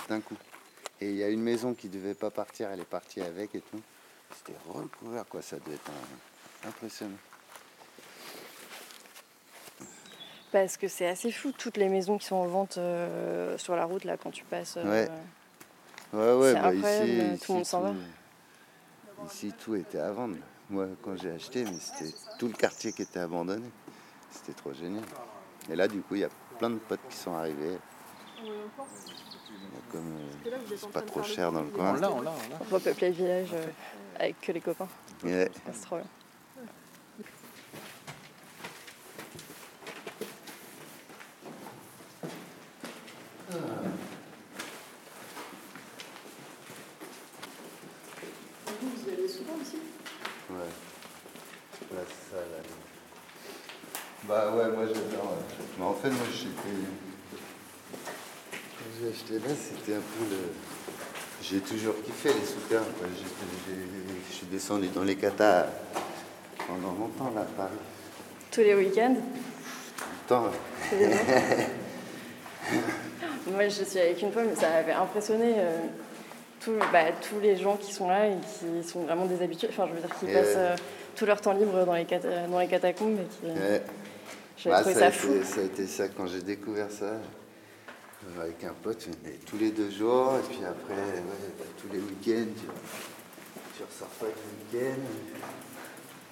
[0.08, 0.36] d'un coup.
[1.00, 3.60] Et il y a une maison qui devait pas partir, elle est partie avec et
[3.60, 3.80] tout.
[4.36, 5.90] C'était recouvert quoi, ça devait être
[6.64, 7.16] un- impressionnant.
[10.52, 13.84] Parce que c'est assez fou, toutes les maisons qui sont en vente euh, sur la
[13.84, 14.76] route, là, quand tu passes.
[14.76, 15.10] euh, Ouais.
[16.12, 17.92] Ouais, ouais, bah incroyable, ici, tout le monde s'en va.
[19.26, 20.36] Ici, tout était à vendre.
[20.70, 23.68] Moi, quand j'ai acheté, mais c'était tout le quartier qui était abandonné.
[24.30, 25.02] C'était trop génial.
[25.68, 27.76] Et là, du coup, il y a plein de potes qui sont arrivés.
[29.92, 31.92] Comme euh, c'est pas trop cher dans le On coin.
[32.00, 32.58] l'a, on l'a, on l'a.
[32.60, 33.66] On peut peupler le village euh,
[34.18, 34.88] avec que les copains.
[35.24, 35.50] Ouais.
[35.72, 36.06] C'est trop bien.
[48.80, 49.76] Vous y allez souvent ici
[50.50, 50.56] Ouais.
[51.94, 52.62] Là, c'est ça, là.
[54.28, 55.32] Bah ouais, moi j'adore.
[55.32, 55.64] ouais.
[55.78, 56.86] Mais en fait, moi j'étais.
[58.52, 60.52] Quand j'ai acheté là, c'était un peu le.
[61.42, 61.60] J'ai
[62.16, 62.84] kiffé les souterrains.
[64.30, 65.66] Je suis descendu dans les catas
[66.66, 67.70] pendant longtemps là à Paris.
[68.50, 70.44] Tous les week-ends Tout le temps.
[70.90, 71.20] tous les jours.
[73.52, 75.54] Moi, je suis avec une fois, mais ça m'avait impressionné.
[75.58, 75.78] euh,
[76.64, 79.86] tout- bah, tous les gens qui sont là et qui sont vraiment des habitués, enfin
[79.88, 80.74] je veux dire qui Et passent euh,
[81.14, 82.04] tout leur temps libre dans les,
[82.50, 83.82] dans les catacombes et qui Ouais.
[84.64, 85.28] Bah, ça, a fou.
[85.44, 87.12] ça a été ça quand j'ai découvert ça.
[88.38, 91.22] Euh, Avec un pote, on est tous les deux jours, et puis après, ouais,
[91.58, 92.66] bah, tous les week-ends, tu,
[93.76, 95.00] tu ressors pas le week-end.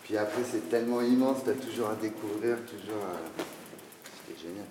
[0.03, 3.17] Puis après, c'est tellement immense, tu as toujours à découvrir, toujours à...
[4.27, 4.67] C'était génial.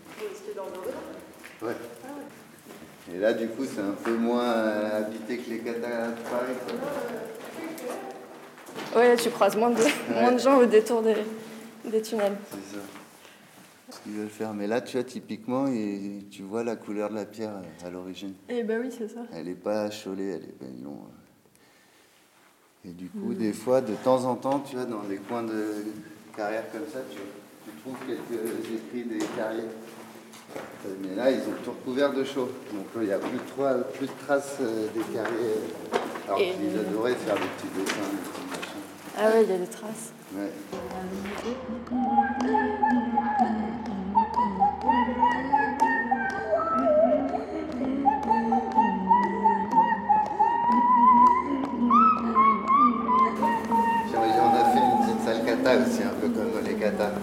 [1.62, 1.76] Ouais.
[3.14, 6.54] Et là, du coup, c'est un peu moins euh, habité que les catas de Paris.
[6.66, 6.76] quoi.
[9.02, 9.82] Ouais, là, tu croises moins de,
[10.14, 11.16] moins de gens au détour des,
[11.84, 12.38] des tunnels.
[12.50, 12.82] C'est ça.
[13.94, 14.54] Ce qu'ils veulent faire.
[14.54, 17.54] Mais là, tu vois, typiquement, et tu vois la couleur de la pierre
[17.86, 18.34] à l'origine.
[18.50, 19.22] Eh ben oui, c'est ça.
[19.34, 21.00] Elle n'est pas cholée, elle est ben, non.
[22.86, 25.86] Et du coup, des fois, de temps en temps, tu vois, dans des coins de
[26.36, 27.18] carrière comme ça, tu,
[27.66, 29.64] tu trouves quelques écrits des carrières.
[31.02, 32.50] Mais là, ils ont tout recouvert de chaud.
[32.74, 35.58] Donc il n'y a plus de, trois- plus de traces euh, des carrières.
[36.28, 39.18] Alors Et- qu'ils adoraient faire des petits dessins, des petits machins.
[39.18, 40.12] Ah ouais, il y a des traces.
[40.36, 40.52] Ouais.
[55.72, 57.12] Aussi, un peu comme les katas.
[57.12, 57.20] Si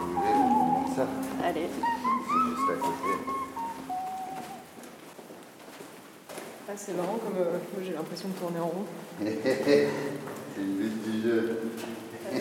[0.00, 1.06] vous voulez, comme ça.
[1.44, 1.68] Allez.
[1.70, 3.12] C'est juste à côté.
[6.68, 8.84] Ah, c'est marrant comme euh, moi, j'ai l'impression de tourner en rond.
[9.24, 9.88] C'est
[10.58, 11.60] le but du jeu.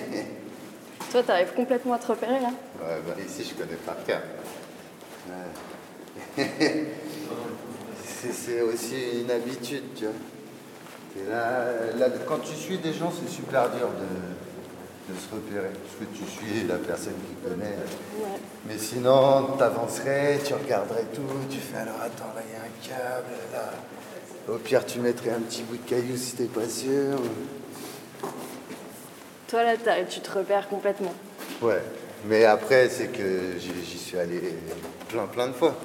[1.12, 2.50] Toi, t'arrives complètement à te repérer là
[2.82, 4.22] Ouais, bah, ici, je connais par cœur.
[5.28, 6.44] Ouais.
[8.04, 11.34] c'est c'est aussi une habitude, tu vois.
[11.98, 14.37] Là, quand tu suis des gens, c'est super dur de,
[15.10, 15.70] de se repérer.
[15.70, 17.78] Parce que tu suis la personne qui connaît.
[18.20, 18.39] Ouais.
[18.67, 22.98] Mais sinon, t'avancerais, tu regarderais tout, tu fais alors attends, là, il y a un
[22.98, 23.72] câble, là.
[24.54, 27.20] Au pire, tu mettrais un petit bout de caillou si t'es pas sûr.
[29.50, 29.74] Toi là,
[30.10, 31.13] tu te repères complètement.
[31.62, 31.82] Ouais,
[32.26, 34.41] mais après, c'est que j'y j'y suis allé
[35.10, 35.76] plein, plein de fois.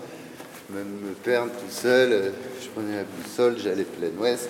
[0.70, 2.30] Même me perdre tout seul, euh,
[2.62, 4.48] je prenais la boussole, j'allais plein ouest.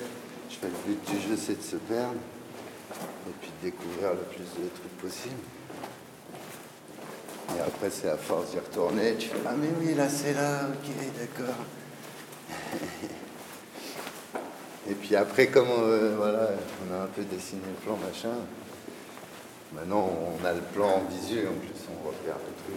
[0.50, 2.14] Je fais le but du jeu, c'est de se perdre.
[3.28, 5.36] Et puis de découvrir le plus de trucs possible.
[7.56, 10.68] Et après, c'est à force d'y retourner, tu fais Ah, mais oui, là, c'est là,
[10.68, 11.54] ok, d'accord.
[14.90, 16.50] Et puis après, comme euh, voilà,
[16.84, 18.34] on a un peu dessiné le plan, machin,
[19.74, 22.76] Maintenant, on a le plan en visu, en plus, on repère le truc.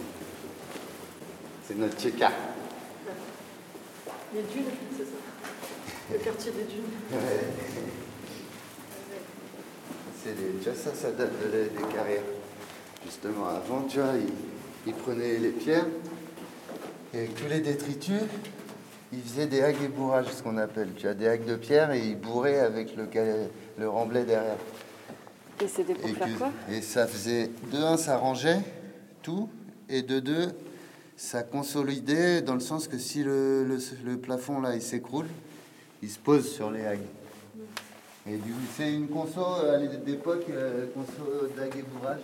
[1.66, 2.32] C'est notre check-up.
[4.34, 4.64] Les dunes,
[4.96, 5.10] c'est ça.
[6.12, 6.84] Le quartier des dunes.
[10.34, 12.22] Tu vois, ça, ça date de la- des carrières.
[13.04, 14.32] Justement, avant, tu vois, ils,
[14.88, 15.86] ils prenaient les pierres
[17.14, 18.20] et avec tous les détritus,
[19.12, 20.88] ils faisaient des hagues et bourrages, ce qu'on appelle.
[20.96, 23.06] Tu as des hagues de pierre et ils bourraient avec le,
[23.78, 24.56] le remblai derrière.
[25.62, 26.50] Et c'était pour Et, faire que- quoi?
[26.70, 28.58] et ça faisait, de un, ça rangeait
[29.22, 29.48] tout,
[29.88, 30.48] et de deux,
[31.16, 35.26] ça consolidait dans le sens que si le, le- le plafond là il s'écroule,
[36.02, 36.98] il se pose sur les hagues.
[38.28, 42.20] Et du coup, c'est une conso à l'époque, euh, conso et bourrage.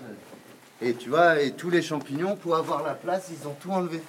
[0.80, 4.02] Et tu vois, et tous les champignons, pour avoir la place, ils ont tout enlevé.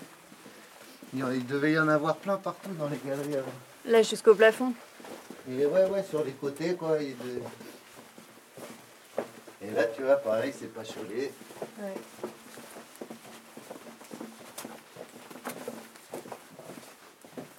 [1.13, 3.51] Il, devait y en avoir plein partout dans les galeries avant.
[3.85, 4.73] Là, jusqu'au plafond.
[5.47, 6.99] Et ouais, ouais, sur les côtés, quoi.
[6.99, 7.41] Et, de-
[9.61, 11.31] et là, tu vois, pareil, c'est pas cholé.
[11.79, 11.93] Ouais.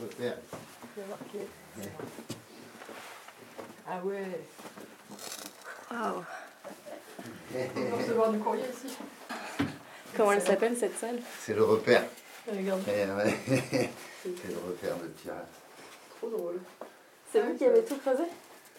[0.00, 1.46] Marqué.
[3.86, 4.40] Ah ouais.
[5.90, 6.24] Waouh.
[7.54, 8.96] On recevoir du courrier ici.
[10.16, 11.18] Comment elle s'appelle cette salle?
[11.40, 12.04] C'est le repère.
[12.50, 13.06] Regarde, Eh.
[14.22, 15.46] C'est le repère de tirage.
[16.18, 16.60] trop drôle.
[17.32, 18.22] C'est vous qui avez tout creusé?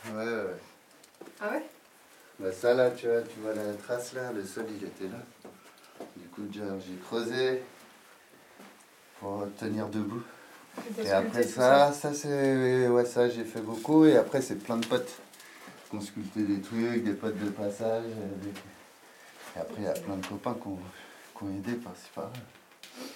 [0.06, 0.26] Ouais, ouais.
[0.26, 0.60] ouais.
[1.42, 1.64] Ah ouais?
[2.40, 5.20] Bah, ça là, tu vois, tu vois la trace là, le sol il était là.
[6.16, 7.62] Du coup, j'ai creusé
[9.20, 10.24] pour tenir debout.
[11.04, 12.88] Et après ça, ça c'est.
[12.88, 14.06] Ouais, ça j'ai fait beaucoup.
[14.06, 15.14] Et après, c'est plein de potes
[15.90, 18.04] qui ont sculpté des trucs, des potes de passage.
[18.06, 18.50] des-
[19.56, 20.80] Et après, il y a plein de copains qui ont,
[21.38, 22.32] qui ont aidé par-ci par-là.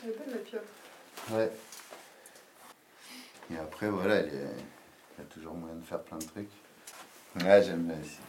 [0.03, 0.31] Il y pas de
[1.31, 1.37] la.
[1.37, 1.51] Ouais.
[3.51, 6.25] Et après, voilà, il y, a, il y a toujours moyen de faire plein de
[6.25, 6.49] trucs.
[7.43, 8.19] Ouais, j'aime bien ici.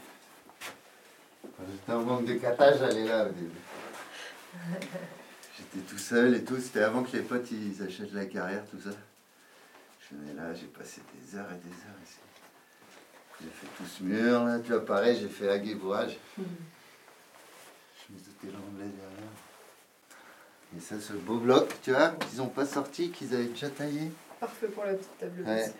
[1.42, 3.50] Quand j'étais en manque de kata, j'allais là au début.
[5.58, 6.56] J'étais tout seul et tout.
[6.60, 8.90] C'était avant que les potes ils achètent la carrière, tout ça.
[10.10, 12.18] Je venais là, j'ai passé des heures et des heures ici.
[13.40, 16.16] J'ai fait tout ce mur là, tu vois, pareil, j'ai fait hague et bourrage.
[16.36, 16.42] Je
[18.14, 19.30] me doutais l'anglais derrière.
[20.76, 24.10] Et ça, ce beau bloc, tu vois, qu'ils n'ont pas sorti, qu'ils avaient déjà taillé.
[24.40, 25.72] Parfait pour la petite table Ouais.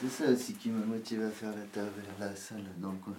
[0.00, 3.14] C'est ça aussi qui me motive à faire la table, la salle dans le coin.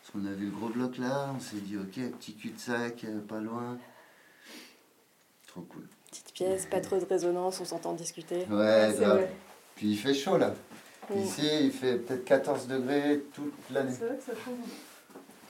[0.00, 3.20] Parce qu'on a vu le gros bloc là, on s'est dit ok, petit cul-de-sac, euh,
[3.20, 3.78] pas loin.
[5.46, 5.86] Trop cool.
[6.12, 8.44] Petite pièce, pas trop de résonance, on s'entend discuter.
[8.50, 9.16] Ouais, c'est grave.
[9.16, 9.32] vrai.
[9.76, 10.52] Puis il fait chaud là.
[11.10, 11.18] Mm.
[11.18, 13.90] Ici, il fait peut-être 14 degrés toute l'année.
[13.98, 14.54] C'est vrai que ça change.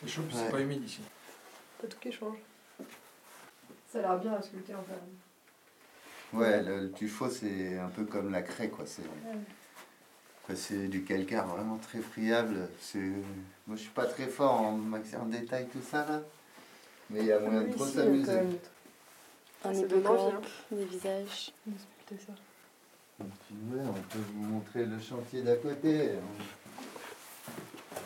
[0.00, 0.42] C'est chaud, puis Ouais.
[0.46, 1.00] c'est pas humide ici.
[1.80, 2.36] T'as tout qui change.
[3.92, 6.36] Ça a l'air bien à sculpter en fait.
[6.36, 8.84] Ouais, le, le tuffeau c'est un peu comme la craie quoi.
[10.54, 12.68] C'est du calcaire vraiment très friable.
[12.80, 12.98] C'est
[13.66, 16.20] moi je suis pas très fort en, maxi- en détail tout ça là,
[17.10, 18.32] mais il y a moyen de trop s'amuser.
[19.64, 21.52] Un hippocampe, des visages.
[21.66, 22.32] de sculpter ça.
[23.20, 26.10] On peut vous montrer le chantier d'à côté.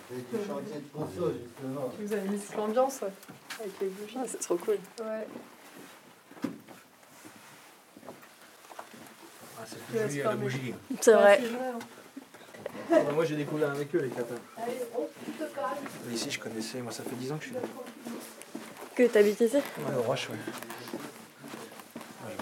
[0.09, 1.93] C'est du chantier de conso, justement.
[1.99, 4.17] Vous avez mis cette ambiance avec les bougies.
[4.21, 4.75] Ah, c'est trop cool.
[5.01, 5.27] Ouais.
[9.59, 10.75] Ah, c'est plus c'est joli à la bougie.
[11.01, 11.41] C'est vrai.
[11.43, 11.69] C'est vrai.
[11.69, 11.79] hein.
[12.93, 14.35] Ah, moi j'ai découvert avec eux les catins.
[14.59, 15.77] Allez, on te parle.
[16.07, 17.63] Mais ici je connaissais, moi ça fait 10 ans que je suis là.
[18.95, 19.57] Que t'habites ici?
[19.57, 20.37] Ouais, au Roche, ouais.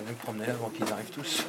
[0.04, 1.46] Je vais me promener avant qu'ils arrivent tous.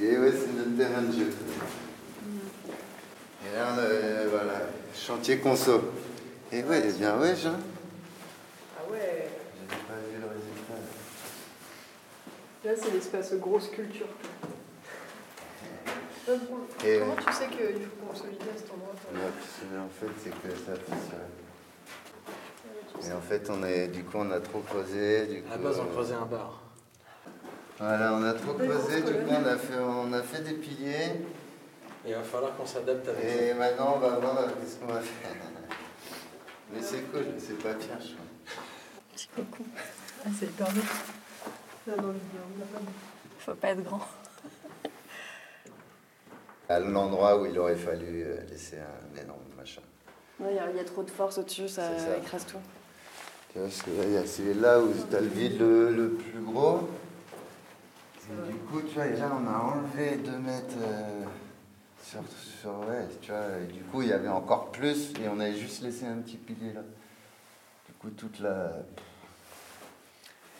[0.00, 1.30] Et ouais, c'est notre terrain de jeu.
[3.44, 4.60] Et là, on a, voilà,
[4.94, 5.92] chantier conso.
[6.50, 7.52] Et ouais, il est bien ouais, Jean.
[8.78, 9.28] Ah ouais.
[9.68, 10.80] J'avais pas vu le résultat.
[12.64, 14.06] Là, c'est l'espace grosse culture.
[16.30, 16.38] Euh,
[16.82, 17.22] Et Comment ouais.
[17.26, 21.43] tu sais qu'il faut consolider à cet endroit que, en fait, c'est que ça fissuré.
[23.08, 25.26] Et en fait, on est, du coup, on a trop creusé.
[25.26, 26.60] Du coup, À la base on euh, creusait un bar.
[27.78, 29.02] Voilà, on a trop creusé.
[29.02, 31.12] Du coup, on a fait, on a fait des piliers.
[32.06, 33.42] Et il va falloir qu'on s'adapte avec ça.
[33.42, 35.30] Et maintenant, on va voir qu'est-ce qu'on va faire.
[36.72, 39.46] Mais c'est cool, c'est pas pire, je trouve.
[40.24, 40.82] Ah, c'est hyper bien.
[41.86, 42.14] Là, dans le.
[43.38, 44.00] Faut pas être grand.
[46.68, 49.82] À l'endroit où il aurait fallu euh, laisser un énorme machin.
[50.40, 52.16] Il y, a- y a trop de force au-dessus, ça, ça.
[52.16, 52.56] écrase tout.
[54.26, 56.88] C'est là où tu as le vide le, le plus gros.
[58.30, 61.24] Et du coup, tu vois, et là, on a enlevé 2 mètres euh,
[62.02, 62.20] sur,
[62.60, 62.70] sur.
[62.88, 65.82] Ouais, tu vois, et du coup, il y avait encore plus et on avait juste
[65.82, 66.80] laissé un petit pilier là.
[67.86, 68.72] Du coup, toute la.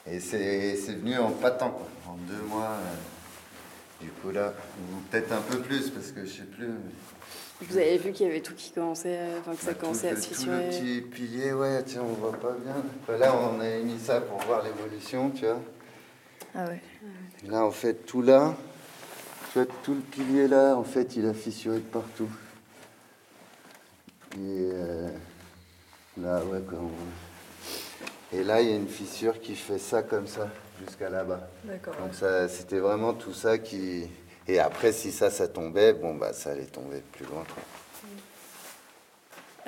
[0.06, 1.88] Et c'est venu en pas de temps, quoi.
[2.12, 2.72] En deux mois.
[2.72, 2.94] euh,
[4.04, 4.52] du coup, là,
[5.10, 6.68] peut-être un peu plus parce que je sais plus.
[7.70, 9.80] Vous avez vu qu'il y avait tout qui commençait, euh, enfin que ça bah, tout
[9.80, 10.64] commençait à se Tout fissurer.
[10.64, 12.74] le petit pilier, ouais, tiens, on voit pas bien.
[13.08, 15.60] Bah, là, on a mis ça pour voir l'évolution, tu vois.
[16.54, 16.80] Ah ouais.
[17.44, 18.54] Et là, en fait, tout là,
[19.52, 22.28] tu vois, tout le pilier là, en fait, il a fissuré de partout.
[24.34, 24.38] Et
[24.72, 25.08] euh,
[26.20, 26.78] là, ouais, quoi.
[26.80, 30.48] on- Et là, il y a une fissure qui fait ça comme ça,
[30.84, 31.48] jusqu'à là-bas.
[31.64, 31.94] D'accord.
[31.96, 34.08] Donc ça, c'était vraiment tout ça qui...
[34.46, 37.62] Et après, si ça, ça tombait, bon, bah, ça allait tomber plus loin, quoi.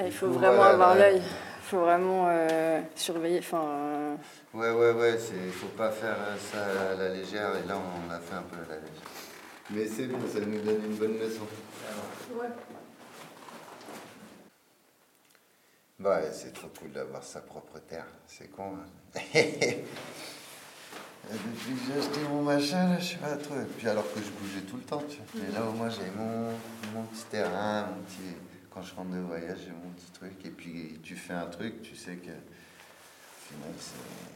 [0.04, 1.10] Il faut coup, vraiment voilà, avoir là.
[1.12, 1.22] l'œil.
[1.22, 3.38] Il faut vraiment euh, surveiller.
[3.38, 4.16] Enfin, euh,
[4.54, 8.10] Ouais, ouais, ouais, c'est, faut pas faire euh, ça à la légère, et là, on
[8.10, 9.10] a fait un peu à la légère.
[9.70, 11.46] Mais c'est bon, ça nous donne une bonne leçon.
[12.38, 12.46] Ouais.
[15.98, 18.74] Bah, c'est trop cool d'avoir sa propre terre, c'est con.
[18.76, 19.20] hein.
[21.32, 23.56] Depuis que j'ai acheté mon machin, là, je sais pas trop.
[23.56, 25.26] Et puis alors que je bougeais tout le temps, tu vois.
[25.46, 26.50] Mais là, au moins, j'ai mon,
[26.94, 28.36] mon petit terrain, mon petit...
[28.70, 30.44] Quand je rentre de voyage, j'ai mon petit truc.
[30.44, 33.72] Et puis, tu fais un truc, tu sais que, au final,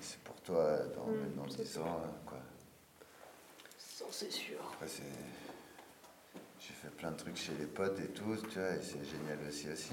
[0.00, 2.38] c'est, pour toi dans, Mm, même dans c'est 10 ans, quoi.
[3.78, 4.56] Ça, c'est sûr.
[4.72, 5.02] Après, c'est...
[6.58, 9.38] J'ai fait plein de trucs chez les potes et tout, tu vois, et c'est génial
[9.48, 9.92] aussi aussi.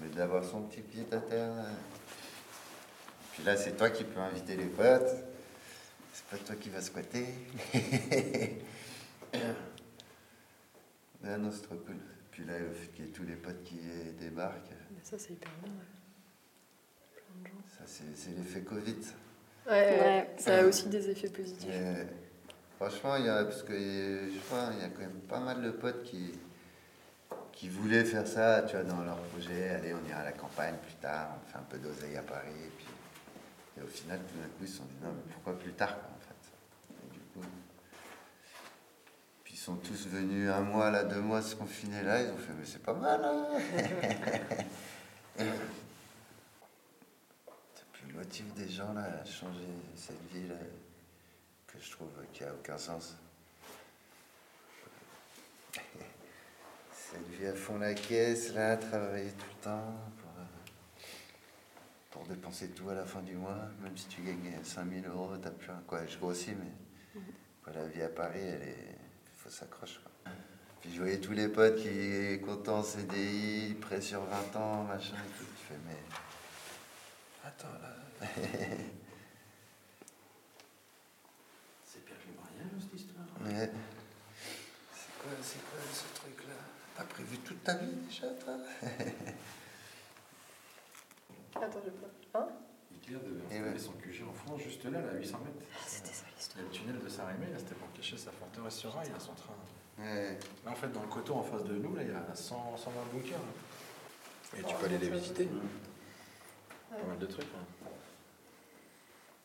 [0.00, 1.54] Mais d'avoir son petit pied à terre.
[1.54, 1.64] là.
[3.32, 5.24] Puis là, c'est toi qui peux inviter les potes.
[6.16, 7.26] C'est pas toi qui vas squatter.
[11.28, 11.96] Ah non, c'est trop cool.
[12.30, 13.78] Puis là, le fait qu'il y ait tous les potes qui
[14.20, 15.72] débarquent, Mais ça, c'est hyper bien.
[15.72, 17.22] ouais.
[17.42, 17.64] Plein de gens.
[17.66, 18.96] ça, c'est, c'est l'effet Covid.
[19.02, 19.12] ça.
[19.70, 20.30] Ouais, Ouais.
[20.38, 21.68] ça a aussi des effets positifs.
[21.68, 22.06] Mais
[22.76, 23.72] franchement, il y a, parce que
[24.32, 26.32] je crois, il y a quand même pas mal de potes qui,
[27.52, 29.70] qui voulaient faire ça, tu vois, dans leur projet.
[29.70, 32.46] Allez, on ira à la campagne plus tard, on fait un peu d'oseille à Paris.
[32.64, 32.86] Et, puis,
[33.78, 35.94] et au final, tout d'un coup, ils se sont dit, non, mais pourquoi plus tard,
[36.00, 36.34] quoi, en fait?
[37.04, 37.46] Et du coup,
[39.44, 42.38] puis ils sont tous venus un mois, là, deux mois se confiner là, ils ont
[42.38, 43.46] fait, mais c'est pas mal, hein.
[47.74, 50.64] C'est plus le motif des gens, là, à changer cette ville euh,
[51.66, 53.16] que je trouve qui a aucun sens.
[56.92, 59.94] Cette vie à fond la caisse, là, travailler tout le temps
[62.26, 65.50] pour dépenser tout à la fin du mois, même si tu gagnes 5000 euros, t'as
[65.50, 65.80] plus un.
[65.86, 67.22] Quoi, je grossis, mais
[67.62, 68.98] quoi, la vie à Paris, elle est.
[69.36, 70.00] faut s'accrocher.
[70.02, 70.32] quoi.
[70.80, 75.14] Puis je voyais tous les potes qui comptent en CDI, prêts sur 20 ans, machin
[75.14, 75.44] et tout.
[75.44, 75.98] Tu fais, mais.
[77.44, 77.94] Attends là.
[81.84, 83.26] C'est pire que le mariage, cette histoire?
[83.44, 83.70] Ouais.
[84.92, 86.54] C'est quoi, c'est quoi ce truc-là?
[86.96, 88.56] T'as prévu toute ta vie déjà, toi?
[91.62, 92.38] Attends, je.
[92.38, 92.48] Hein
[92.94, 93.78] Hitler devait Et installer ouais.
[93.78, 95.66] son QG en France, juste là, là, à 800 mètres.
[95.86, 96.64] C'était ça l'histoire.
[96.64, 99.54] Le tunnel de Saint-Rémy, là, c'était pour cacher sa forteresse sur rail, là, son train.
[99.98, 100.38] Ouais.
[100.64, 102.76] Là, en fait, dans le coteau en face de nous, là, il y a 100,
[102.76, 103.38] 120 bunkers.
[103.38, 104.58] là.
[104.58, 105.44] Et tu Oh, peux aller les visiter.
[105.44, 106.98] Ouais.
[107.00, 107.44] Pas mal de trucs.
[107.44, 107.88] hein.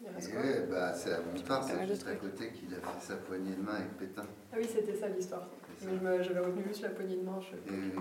[0.03, 3.53] Et ouais, bah, c'est la Montoire, c'est juste à côté qu'il a fait sa poignée
[3.55, 4.25] de main avec Pétain.
[4.51, 5.47] Ah oui, c'était ça l'histoire.
[5.77, 5.91] C'est ça.
[5.91, 7.39] Mais je me- j'avais retenu juste la poignée de main.
[7.39, 7.93] je- Et-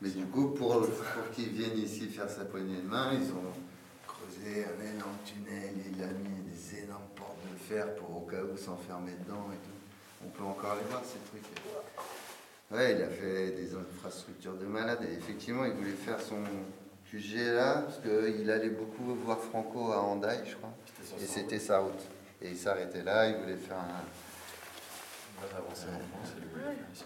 [0.00, 3.52] mais du coup, pour, pour qu'il vienne ici faire sa poignée de main, ils ont
[4.06, 8.42] creusé un énorme tunnel, il a mis des énormes portes de fer pour au cas
[8.42, 10.24] où s'enfermer dedans et tout.
[10.24, 11.44] On peut encore les voir ces trucs.
[12.70, 16.42] Ouais, il a fait des infrastructures de malade et effectivement, il voulait faire son
[17.10, 20.72] QG là, parce qu'il allait beaucoup voir Franco à Handaï, je crois.
[21.20, 22.00] Et c'était sa route.
[22.40, 24.04] Et il s'arrêtait là, il voulait faire un.
[25.40, 27.04] Va avancer en France et le voulait faire ici.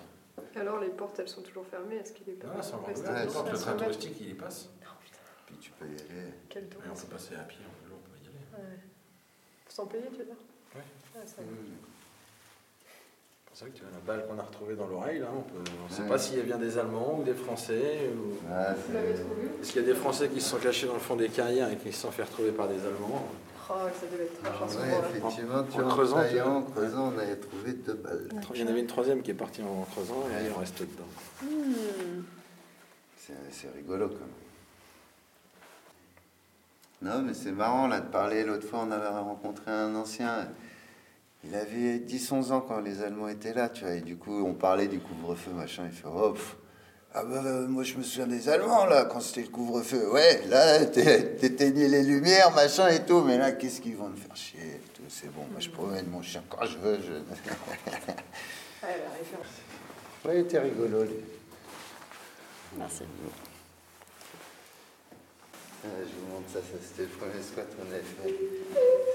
[0.57, 1.97] Alors les portes, elles sont toujours fermées.
[1.97, 3.31] Est-ce qu'il est pas Ah, c'est encore resté Ouais, ouvert.
[3.31, 4.69] c'est- Le Elles train touristique, il y passe.
[5.47, 6.33] Puis tu peux y aller.
[6.49, 8.65] Quel Et tour on peut passer à pied, en vélo, on peut y aller.
[8.73, 8.79] Ouais.
[9.69, 10.35] Sans payer, tu veux dire
[10.75, 10.83] Ouais.
[11.17, 11.49] Ah, ça va.
[12.85, 15.43] C'est pour ça que tu vois la balle qu'on a retrouvée dans l'oreille, là, on
[15.43, 15.59] peut-
[15.89, 18.11] ne sait pas si elle vient des Allemands ou des Français.
[18.17, 18.35] Ou...
[18.51, 18.75] Ah,
[19.63, 21.71] Est-ce qu'il y a des Français qui se sont cachés dans le fond des carrières
[21.71, 23.29] et qui se sont fait retrouver par des Allemands?
[23.71, 24.43] Oh, ça devait être
[24.79, 28.29] Ouais, effectivement, tu En creusant, en creusant, on avait trouvé deux balles.
[28.55, 30.81] Il y en avait une troisième qui est partie en creusant et il en reste
[30.81, 31.09] dedans.
[31.43, 32.23] Hmm.
[33.17, 34.29] C'est c'est rigolo quand même.
[37.03, 38.45] Non, mais c'est marrant là de parler.
[38.45, 40.49] L'autre fois, on avait rencontré un ancien.
[41.45, 43.95] Il avait 10-11 ans quand les Allemands étaient là, tu vois.
[43.95, 45.85] Et du coup, on parlait du couvre-feu, machin.
[45.87, 46.57] Il fait Oh, pff,
[47.17, 50.11] ah bah, euh, moi je me souviens des Allemands là, quand c'était le couvre-feu.
[50.13, 53.23] Ouais, là, t'é- t'éteignais les lumières, machin et tout.
[53.23, 55.03] Mais là, qu'est-ce qu'ils vont me faire chier et tout.
[55.09, 56.97] C'est bon, moi je promène mon chien quand je veux.
[57.01, 57.13] Je...
[58.87, 59.47] Ouais, la référence.
[60.27, 61.15] Ouais, il était rigolo, lui.
[62.77, 63.05] Merci.
[65.83, 68.35] Ah, je vous montre ça, ça c'était le premier squat qu'on avait fait.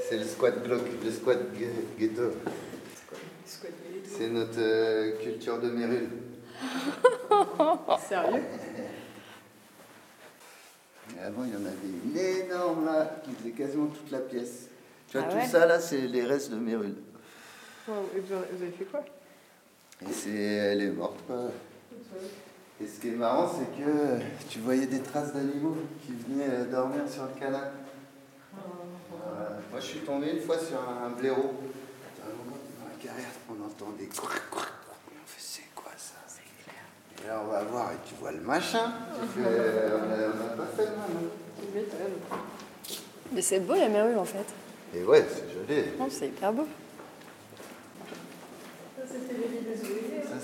[0.09, 1.37] C'est le squat bloc, le squat
[1.99, 2.31] ghetto.
[3.45, 6.09] C'est notre euh, culture de Mérule.
[8.07, 8.43] Sérieux?
[11.15, 14.67] Et avant, il y en avait une énorme là, qui faisait quasiment toute la pièce.
[15.07, 16.95] Tu vois, Ah tout ça là, c'est les restes de Mérule.
[17.87, 19.03] Wow, Et vous avez fait quoi?
[20.01, 21.49] Et c'est, elle est morte quoi.
[22.81, 26.65] Et ce qui est marrant, c'est que tu voyais des traces d'animaux qui venaient euh,
[26.65, 27.71] dormir sur le canal.
[29.71, 31.53] Moi, je suis tombé une fois sur un blaireau.
[32.21, 35.03] À un moment, dans la carrière, on entend des couic, couic, couic.
[35.11, 36.15] On fait, c'est quoi ça
[37.23, 38.93] Et là, on va voir, et tu vois le machin.
[39.21, 39.49] Tu fais,
[39.93, 41.29] on n'a pas fait le même.
[43.31, 44.45] Mais c'est beau la Mérule en fait.
[44.95, 45.83] Et ouais, c'est joli.
[45.99, 46.67] Non, c'est hyper beau.
[48.97, 49.75] Ça, c'était les.
[50.23, 50.35] Ça,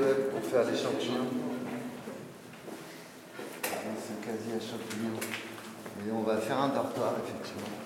[0.00, 1.26] ouais, pour faire des champignons.
[3.62, 5.20] C'est quasi à champignons.
[6.06, 7.76] Et on va faire un dortoir, effectivement.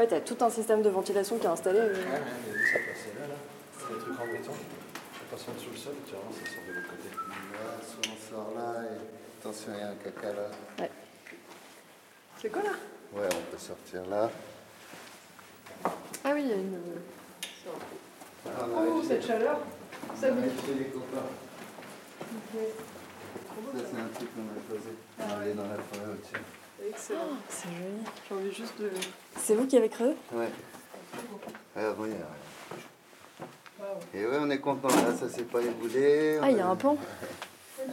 [0.00, 1.78] Ouais, t'as tout un système de ventilation qui est installé.
[1.78, 1.92] euh.
[1.92, 3.34] Ouais, ouais, mais ça passait là, là.
[3.78, 4.52] C'est des trucs en béton.
[4.54, 7.08] Ça passe en dessous le sol, tu vois, ça sort de l'autre côté.
[7.12, 8.96] Là, soit on sort là, et
[9.38, 10.88] attention, il y a un caca là.
[12.40, 12.70] C'est quoi là?
[13.12, 14.30] Ouais, on peut sortir là.
[15.84, 16.78] Ah oui, il y a une.
[18.46, 19.58] Ah, on a Oh, cette chaleur
[20.18, 21.28] Ça me réussi les copains.
[22.32, 24.94] Ça, c'est un truc qu'on a posé.
[25.18, 26.42] On est dans la forêt au-dessus.
[26.88, 27.18] Excellent.
[27.48, 28.04] C'est joli.
[28.28, 28.90] J'ai envie juste de.
[29.36, 30.48] C'est vous qui avez creusé Ouais.
[34.14, 36.38] Et ouais, on est content là, ça s'est pas éboulé.
[36.42, 36.98] Ah, il y a un pont.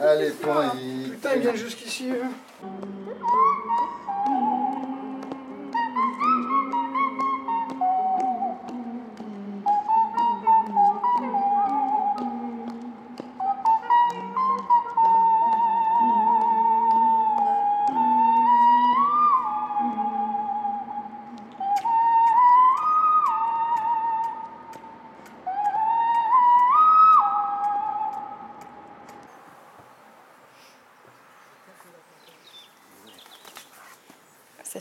[0.00, 1.10] Ah, les ponts, ils.
[1.12, 2.10] Putain, il vient jusqu'ici.
[2.10, 2.22] eux.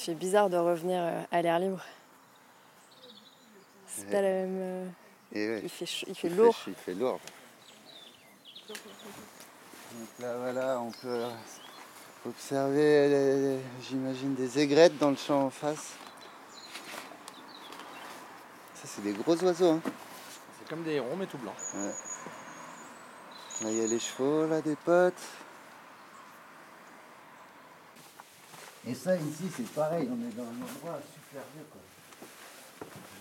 [0.07, 1.81] Fait bizarre de revenir euh, à l'air libre.
[3.87, 4.11] C'est Ouais.
[4.11, 4.57] pas la même.
[4.57, 4.85] euh,
[5.33, 5.59] Et ouais.
[5.63, 6.55] Il fait, il fait Il lourd.
[6.67, 7.19] Il fait lourd.
[8.69, 8.77] Donc
[10.19, 11.23] là, voilà, on peut
[12.25, 15.95] observer, les- j'imagine, des aigrettes dans le champ en face.
[18.75, 19.71] Ça, c'est des gros oiseaux.
[19.71, 19.81] Hein.
[20.57, 21.53] C'est comme des hérons, mais tout blanc.
[21.75, 21.91] Ouais.
[23.61, 25.13] Là, il y a les chevaux, là, des potes.
[28.87, 31.81] Et ça, ici, c'est pareil, on est dans un endroit super vieux, quoi.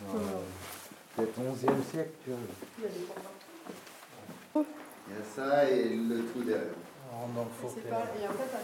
[0.07, 2.39] Genre, euh, peut-être 11e siècle, tu vois.
[2.79, 4.67] Il y a des portes.
[5.09, 6.67] Il y a ça et le trou derrière.
[7.13, 7.75] On rentre dans le four.
[7.75, 7.97] Pas.
[8.21, 8.59] Et en fait, là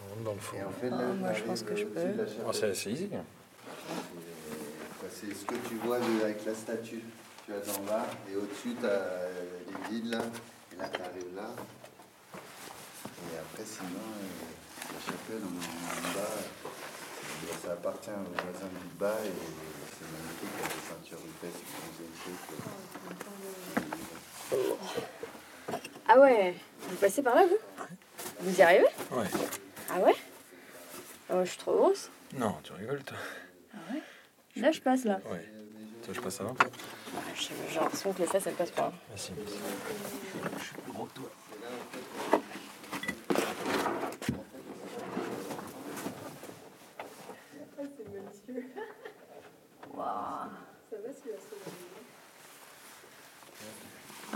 [0.00, 0.58] On rentre dans le four.
[0.58, 2.00] Et en fait, Ah, moi, je pense que je peux.
[2.00, 2.74] de la Oh, chapelle.
[2.76, 3.08] c'est c'est easy.
[3.12, 7.02] Enfin, C'est ce que tu vois avec la statue.
[7.46, 9.28] Tu as d'en bas, et au-dessus, tu as
[9.68, 10.20] les guides là,
[10.72, 11.50] et là, tu arrives là.
[12.34, 14.63] Et après, sinon, euh,
[14.94, 19.32] la chapelle, on est en bas, euh, ça appartient aux voisins du bas, et
[19.98, 22.68] c'est magnifique, il y a des ceintures épaisses qui nous écoutent.
[26.08, 26.54] Ah ouais
[26.88, 27.58] Vous passez par là, vous?
[28.40, 28.84] Vous y arrivez?
[29.10, 29.26] Ouais.
[29.90, 30.14] Ah ouais?
[31.30, 32.10] Ah ouais, je suis trop grosse.
[32.34, 33.16] Non, tu rigoles, toi.
[34.56, 35.18] Là, je passe, là.
[35.30, 35.48] Ouais.
[36.04, 36.54] Toi, je passe avant?
[37.34, 38.92] J'ai j'ai l'impression que les fesses, elles passent pas.
[39.08, 39.32] Merci.
[40.58, 41.30] Je suis plus gros que toi.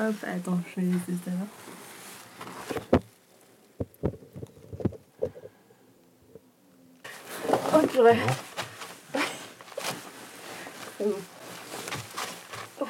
[0.01, 1.47] Hop, attends, je vais laisser ça là.
[7.75, 8.19] Oh purée.
[9.13, 9.21] Bon.
[12.81, 12.87] Oh.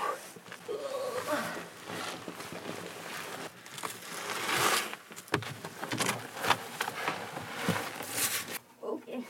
[8.83, 9.09] Ok.
[9.09, 9.21] Euh,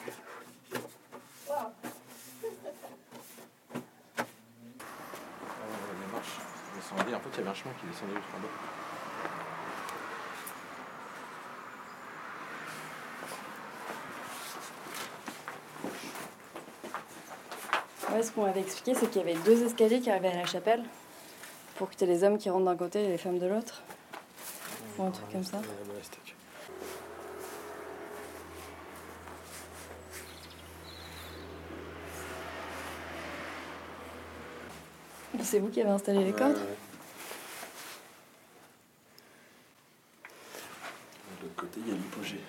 [6.01, 6.39] les marches
[7.15, 8.49] En fait, il y avait un chemin qui descendait jusqu'en bas.
[18.13, 20.47] Ouais, ce qu'on m'avait expliqué, c'est qu'il y avait deux escaliers qui arrivaient à la
[20.47, 20.83] chapelle
[21.77, 23.83] pour que tu aies les hommes qui rentrent d'un côté et les femmes de l'autre.
[24.99, 25.61] Ou un truc comme ça.
[35.43, 36.53] C'est vous qui avez installé les cordes?
[36.57, 36.77] Ouais, ouais.
[41.41, 42.41] De l'autre côté, il y a l'hypogée.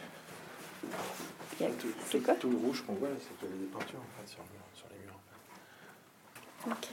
[1.59, 3.67] Il y a- Tout- C'est tout- le rouge qu'on voit, c'est qu'il y avait des
[3.71, 5.19] peintures en fait, sur, le mur- sur les murs.
[6.67, 6.89] Ok.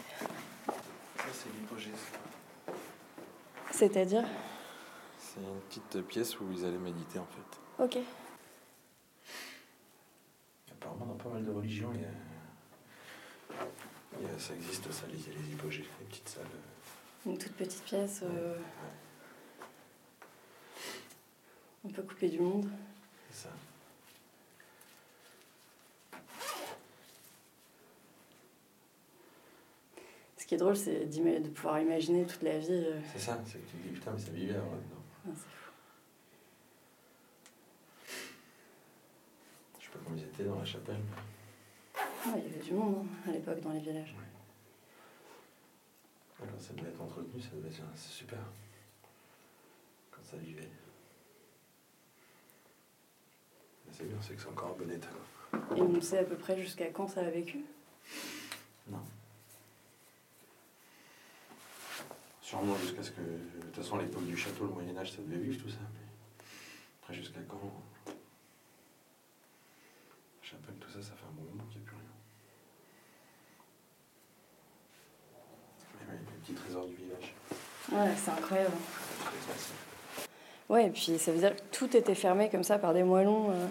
[1.19, 1.91] Ça, c'est l'hypogée.
[1.93, 2.73] ça.
[3.73, 4.25] C'est-à-dire
[5.19, 7.83] C'est une petite pièce où ils allaient méditer en fait.
[7.85, 7.99] Ok.
[10.73, 12.09] Apparemment, dans pas mal de religions, il y a...
[14.21, 16.45] il y a- ça existe, ça, les, les hypogées, les petites salles.
[17.27, 18.21] Une toute petite pièce.
[18.23, 18.63] euh, Ouais,
[21.85, 22.69] on peut couper du monde.
[23.31, 23.49] c'est ça.
[30.47, 32.69] Ce qui est drôle, c'est de pouvoir imaginer toute la vie.
[32.71, 35.03] euh, C'est ça, c'est que tu te dis putain, mais ça vivait avant là-dedans.
[35.27, 35.71] ah, c'est fou.
[39.81, 41.01] Je sais pas comment ils étaient dans la chapelle.
[41.97, 44.15] Ouais, il y avait du monde hein, à l'époque dans les villages.
[46.41, 48.39] Alors, ça devait être entretenu, ça devait être c'est super.
[50.13, 50.69] Quand ça vivait.
[53.91, 55.09] C'est bien, c'est que c'est encore en bon état.
[55.77, 57.65] Et on sait à peu près jusqu'à quand ça a vécu.
[58.89, 59.01] Non.
[62.47, 63.21] Sûrement jusqu'à ce que.
[63.23, 65.79] De toute façon, l'époque du château, le Moyen-Âge, ça devait vivre tout ça.
[65.93, 66.47] Mais
[67.03, 67.59] après, jusqu'à quand
[68.07, 68.13] La
[70.41, 72.05] chapelle, tout ça, ça fait un bon moment qu'il n'y a plus rien.
[75.99, 77.35] Mais oui, les petits trésors du village.
[77.91, 78.77] Ouais, c'est incroyable.
[80.69, 83.51] Ouais, et puis ça veut dire que tout était fermé comme ça par des moellons.
[83.51, 83.67] euh,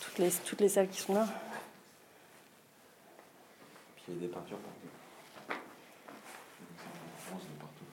[0.00, 1.26] toutes, les, toutes les salles qui sont là.
[3.96, 4.58] Puis il y a des peintures
[7.38, 7.84] de partout.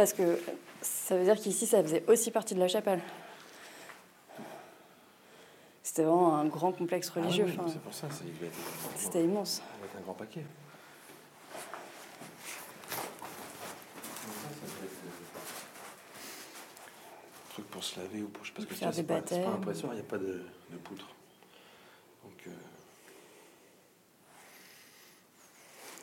[0.00, 0.40] Parce que
[0.80, 3.02] ça veut dire qu'ici, ça faisait aussi partie de la chapelle.
[5.82, 7.44] C'était vraiment un grand complexe religieux.
[7.46, 8.24] Ah oui, enfin, c'est pour ça, ça
[8.96, 9.56] C'était immense.
[9.56, 10.40] ça être un grand paquet.
[17.44, 18.46] Un truc pour se laver ou pour.
[18.54, 20.76] Parce que Faire c'est des pas, c'est pas pressoir, il n'y a pas de, de
[20.78, 21.08] poutre.
[22.24, 22.46] Donc.
[22.46, 22.50] Euh,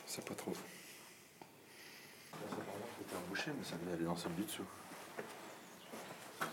[0.05, 0.53] c'est pas trop.
[3.45, 4.63] Mais ça devait aller dans celle du dessous.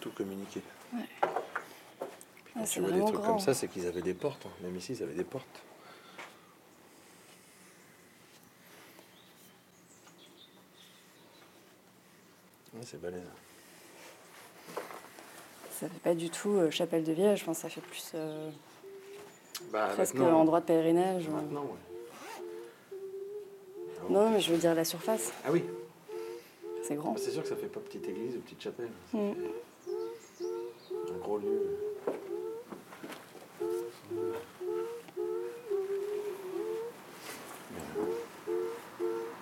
[0.01, 0.61] Tout communiqué.
[0.93, 1.01] Ouais.
[1.23, 3.27] Quand Ah, tu vois des trucs grand.
[3.27, 4.47] comme ça, c'est qu'ils avaient des portes.
[4.47, 4.51] hein.
[4.63, 5.63] Même ici, ils avaient des portes.
[12.75, 13.21] Ouais, c'est balèze.
[15.73, 18.13] Ça fait pas du tout euh, chapelle de village, je pense que ça fait plus
[18.15, 18.51] euh,
[19.73, 21.29] Bah, presque endroit de pèlerinage.
[21.29, 21.69] ou- Maintenant, ouais.
[24.11, 25.65] Non, mais je veux dire la surface, Ah oui,
[26.87, 27.13] c'est grand.
[27.13, 28.91] Bah, c'est sûr que ça fait pas petite église ou petite chapelle.
[29.11, 29.35] Ça Mm.
[29.35, 31.61] fait un gros lieu.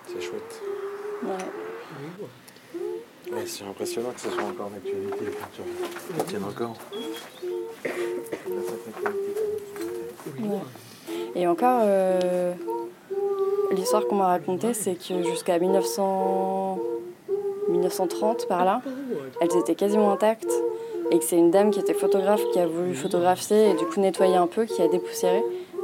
[0.07, 0.61] C'est chouette.
[1.23, 1.29] Ouais.
[3.35, 5.65] Ouais, c'est impressionnant que ce soit encore les peintures.
[6.17, 6.75] Elles tiennent encore.
[10.39, 10.59] Ouais.
[11.35, 12.53] Et encore, euh,
[13.71, 16.62] l'histoire qu'on m'a racontée, c'est que jusqu'à 1900...
[17.73, 18.81] 1930 par là,
[19.41, 20.53] elles étaient quasiment intactes
[21.11, 23.99] et que c'est une dame qui était photographe qui a voulu photographier et du coup
[23.99, 25.43] nettoyer un peu, qui a dépoussiéré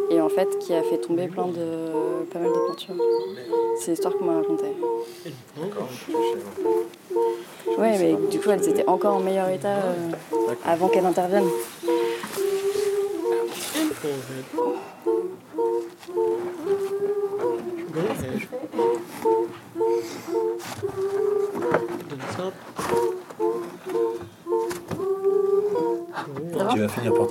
[0.09, 2.95] et en fait qui a fait tomber plein de pas mal de peintures.
[3.79, 4.75] C'est l'histoire qu'on m'a racontée.
[7.77, 10.11] Ouais, mais du coup elles étaient encore en meilleur état euh,
[10.65, 11.47] avant qu'elle intervienne.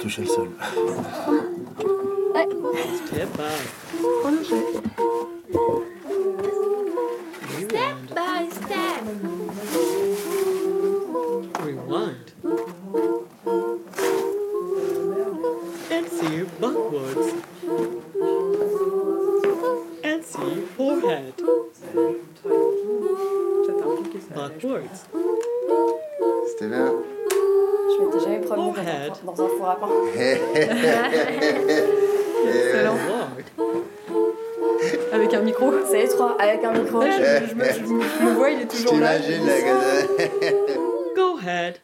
[0.08, 0.48] Toucher le sol.
[7.68, 9.02] Step by step.
[11.62, 12.32] Rewind.
[15.90, 17.26] And see backwards.
[20.04, 21.34] And see forehead.
[24.34, 25.06] Backwards.
[26.46, 27.17] C'était bien.
[27.88, 28.74] Je m'étais jamais promenée
[29.24, 29.88] dans, dans un four à pain.
[32.72, 33.30] Forward.
[35.12, 35.72] Avec un micro.
[35.90, 37.00] C'est étroit, avec un micro.
[37.02, 39.18] Je, je me, je me vois, il est toujours là.
[39.18, 40.06] t'imagine la gueule.
[41.16, 41.74] Go ahead.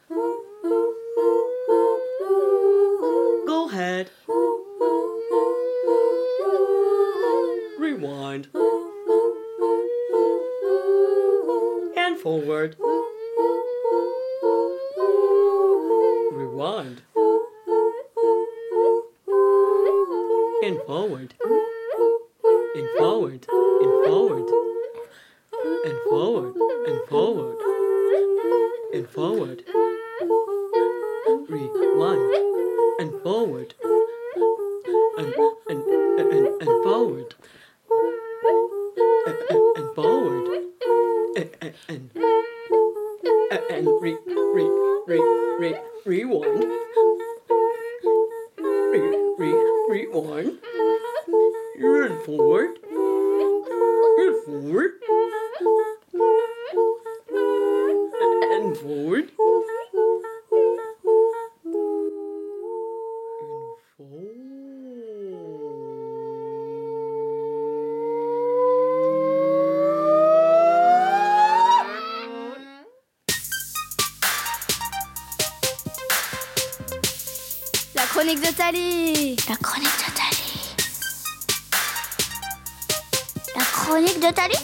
[83.84, 84.54] Chronique de Tali.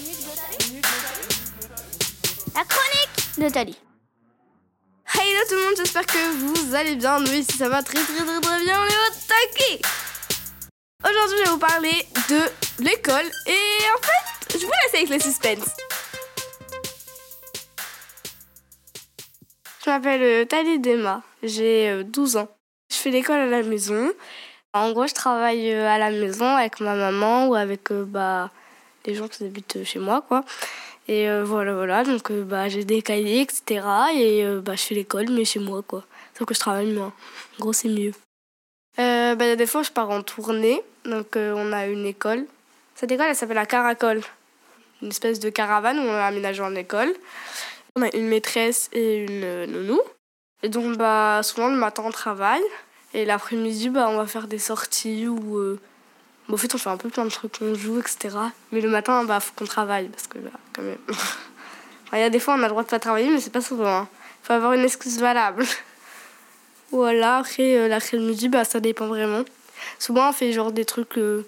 [2.55, 3.77] La chronique de Tali.
[5.15, 7.21] Hello tout le monde, j'espère que vous allez bien.
[7.21, 9.83] Nous ici ça va très très très très bien, on est au taquet.
[11.05, 15.21] Aujourd'hui je vais vous parler de l'école et en fait je vous laisse avec le
[15.21, 15.69] suspense.
[19.85, 22.49] Je m'appelle euh, Thalie Dema, j'ai euh, 12 ans.
[22.91, 24.13] Je fais l'école à la maison.
[24.73, 28.51] En gros je travaille euh, à la maison avec ma maman ou avec euh, bah,
[29.07, 30.45] les gens qui habitent euh, chez moi quoi.
[31.09, 32.05] Et euh, voilà, voilà.
[32.05, 33.85] Donc, euh, bah, j'ai des cahiers, etc.
[34.15, 36.05] Et bah, je fais l'école, mais chez moi, quoi.
[36.39, 37.13] Sauf que je travaille moins.
[37.57, 38.13] En gros, c'est mieux.
[38.97, 40.81] Bah, il y a des fois, je pars en tournée.
[41.05, 42.47] Donc, on a une école.
[42.95, 44.21] Cette école, elle s'appelle la Caracole.
[45.03, 47.13] Une espèce de caravane où on a aménagé en école.
[47.97, 50.01] On a une maîtresse et une nounou.
[50.63, 52.63] Et donc, bah, souvent, le matin, on travaille.
[53.15, 55.79] Et l'après-midi, bah, on va faire des sorties ou.
[56.51, 58.37] Bon, en fait, on fait un peu plein de trucs, on joue, etc.
[58.73, 60.99] Mais le matin, bah, faut qu'on travaille parce que, bah, quand même.
[62.13, 63.61] Il y a des fois, on a le droit de pas travailler, mais c'est pas
[63.61, 63.99] souvent.
[63.99, 64.09] hein.
[64.43, 65.65] Faut avoir une excuse valable.
[66.91, 69.45] voilà, après, euh, l'après-midi, bah, ça dépend vraiment.
[70.01, 71.47] Souvent, on fait genre des trucs, euh,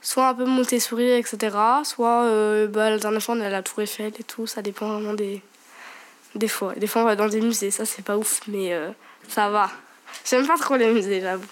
[0.00, 1.54] soit un peu Montessori, etc.
[1.84, 4.46] Soit, euh, bah, la dernière fois, on est à la Tour Eiffel et tout.
[4.46, 5.42] Ça dépend vraiment des,
[6.34, 6.72] des fois.
[6.76, 8.88] Des fois, on va dans des musées, ça, c'est pas ouf, mais euh,
[9.28, 9.70] ça va.
[10.24, 11.44] J'aime pas trop les musées, j'avoue.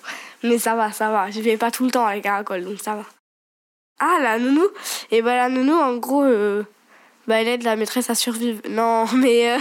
[0.47, 1.30] Mais ça va, ça va.
[1.30, 3.05] Je vais pas tout le temps avec Caracol, donc ça va.
[3.99, 4.66] Ah, la nounou
[5.11, 6.64] Et bah, la nounou, en gros, euh,
[7.26, 8.61] bah, elle aide la maîtresse à survivre.
[8.68, 9.53] Non, mais.
[9.53, 9.59] euh,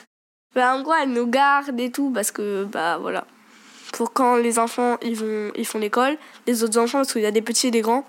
[0.54, 3.26] bah, en gros, elle nous garde et tout, parce que, bah, voilà.
[3.92, 6.16] Pour quand les enfants, ils, vont, ils font l'école,
[6.46, 8.04] les autres enfants, parce qu'il y a des petits et des grands.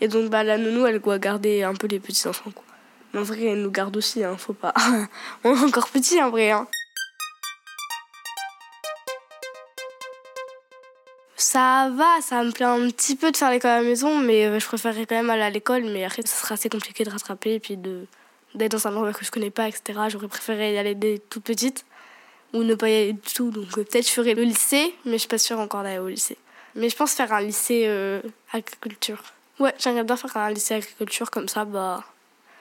[0.00, 2.64] Et donc, bah, la nounou, elle doit garder un peu les petits enfants, quoi.
[3.12, 4.72] Mais en vrai, elle nous garde aussi, hein, faut pas.
[5.44, 6.68] On est encore petits, en vrai, hein.
[11.52, 14.46] Ça va, ça me plaît un petit peu de faire l'école à la maison, mais
[14.46, 15.82] euh, je préférerais quand même aller à l'école.
[15.82, 19.24] Mais après, ça sera assez compliqué de rattraper et puis d'être dans un endroit que
[19.24, 19.98] je connais pas, etc.
[20.10, 21.84] J'aurais préféré y aller dès toute petite
[22.52, 23.50] ou ne pas y aller du tout.
[23.50, 26.06] Donc euh, peut-être je ferai le lycée, mais je suis pas sûre encore d'aller au
[26.06, 26.38] lycée.
[26.76, 28.22] Mais je pense faire un lycée euh,
[28.52, 29.20] agriculture
[29.58, 32.04] Ouais, j'aimerais bien faire un lycée agriculture comme ça, bah,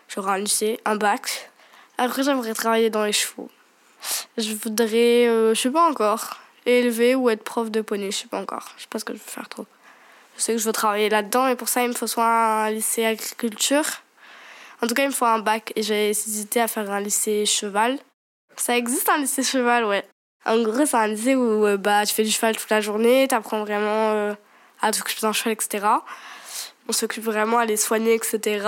[0.07, 1.51] j'aurai un lycée, un bac.
[1.99, 3.51] Après, j'aimerais travailler dans les chevaux.
[4.39, 8.27] Je voudrais, euh, je sais pas encore, élever ou être prof de poney, je sais
[8.27, 8.73] pas encore.
[8.77, 9.65] Je sais pas ce que je veux faire trop.
[10.37, 12.69] Je sais que je veux travailler là-dedans et pour ça, il me faut soit un
[12.69, 13.85] lycée agriculture.
[14.81, 17.45] En tout cas, il me faut un bac et j'ai hésité à faire un lycée
[17.45, 17.99] cheval.
[18.55, 20.05] Ça existe un lycée cheval, ouais.
[20.45, 23.27] En gros, c'est un lycée où euh, bah, tu fais du cheval toute la journée,
[23.27, 24.33] tu apprends vraiment euh,
[24.81, 25.85] à t'occuper d'un cheval, etc.
[26.87, 28.65] On s'occupe vraiment à les soigner, etc.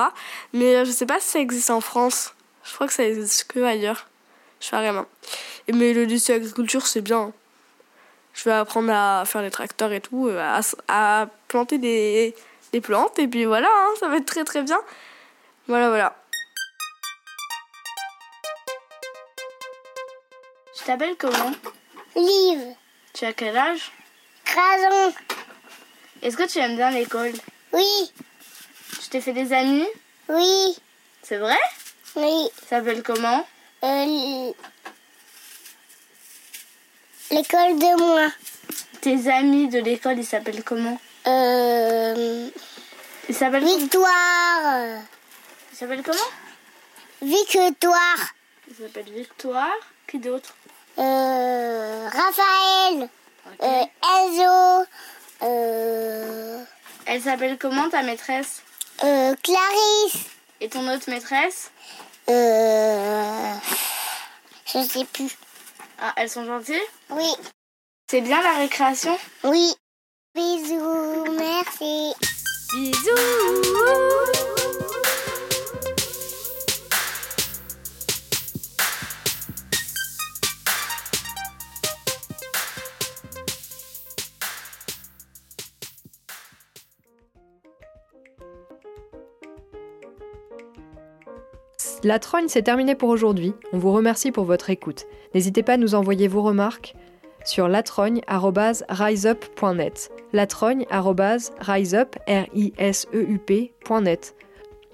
[0.52, 2.34] Mais euh, je sais pas si ça existe en France.
[2.66, 4.08] Je crois que ça existe que ailleurs.
[4.60, 5.06] Je sais pas vraiment.
[5.74, 7.32] Mais le lycée agriculture, c'est bien.
[8.34, 12.34] Je vais apprendre à faire des tracteurs et tout, euh, à, à planter des,
[12.71, 14.79] des plantes, et puis voilà, hein, ça va être très très bien.
[15.67, 16.15] Voilà, voilà.
[20.75, 21.51] Tu t'appelles comment?
[22.15, 22.75] Liv,
[23.13, 23.91] Tu as quel âge?
[24.45, 25.13] Crason,
[26.21, 27.34] Est-ce que tu aimes bien l'école?
[27.73, 28.11] Oui,
[29.01, 29.88] Tu t'es fait des amis?
[30.29, 30.75] Oui,
[31.21, 31.59] C'est vrai?
[32.15, 32.49] Oui.
[32.59, 33.45] Tu t'appelles comment?
[33.84, 34.51] Euh,
[37.32, 38.27] L'école de moi.
[39.01, 42.49] Tes amis de l'école, ils s'appellent comment Euh,
[43.29, 45.01] Ils s'appellent Victoire.
[45.71, 46.32] Ils s'appellent comment
[47.21, 48.34] Victoire.
[48.69, 49.73] Ils s'appellent Victoire.
[50.07, 50.53] Qui d'autre
[50.97, 53.09] Euh, Raphaël.
[53.61, 53.86] Euh,
[54.19, 54.86] Enzo.
[55.43, 56.63] Euh,
[57.05, 58.61] Elle s'appelle comment ta maîtresse
[59.03, 60.25] euh, Clarisse.
[60.59, 61.71] Et ton autre maîtresse
[62.29, 63.53] Euh,
[64.67, 65.36] je sais plus.
[66.04, 66.82] Ah, elles sont gentilles
[67.12, 67.32] Oui,
[68.10, 69.72] C'est bien la récréation oui.
[70.34, 72.14] Bisous, merci.
[92.04, 93.54] La trogne, c'est terminé pour aujourd'hui.
[93.74, 95.06] On vous remercie pour votre écoute.
[95.36, 96.95] N'hésitez pas à nous envoyer vos remarques
[97.45, 100.12] sur latrogne.riseup.net.
[100.34, 104.36] Latrogne.riseup, R-I-S-E-U-P.net.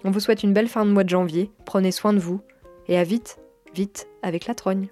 [0.03, 1.49] On vous souhaite une belle fin de mois de janvier.
[1.65, 2.41] Prenez soin de vous.
[2.89, 3.37] Et à vite,
[3.73, 4.89] vite avec la trogne.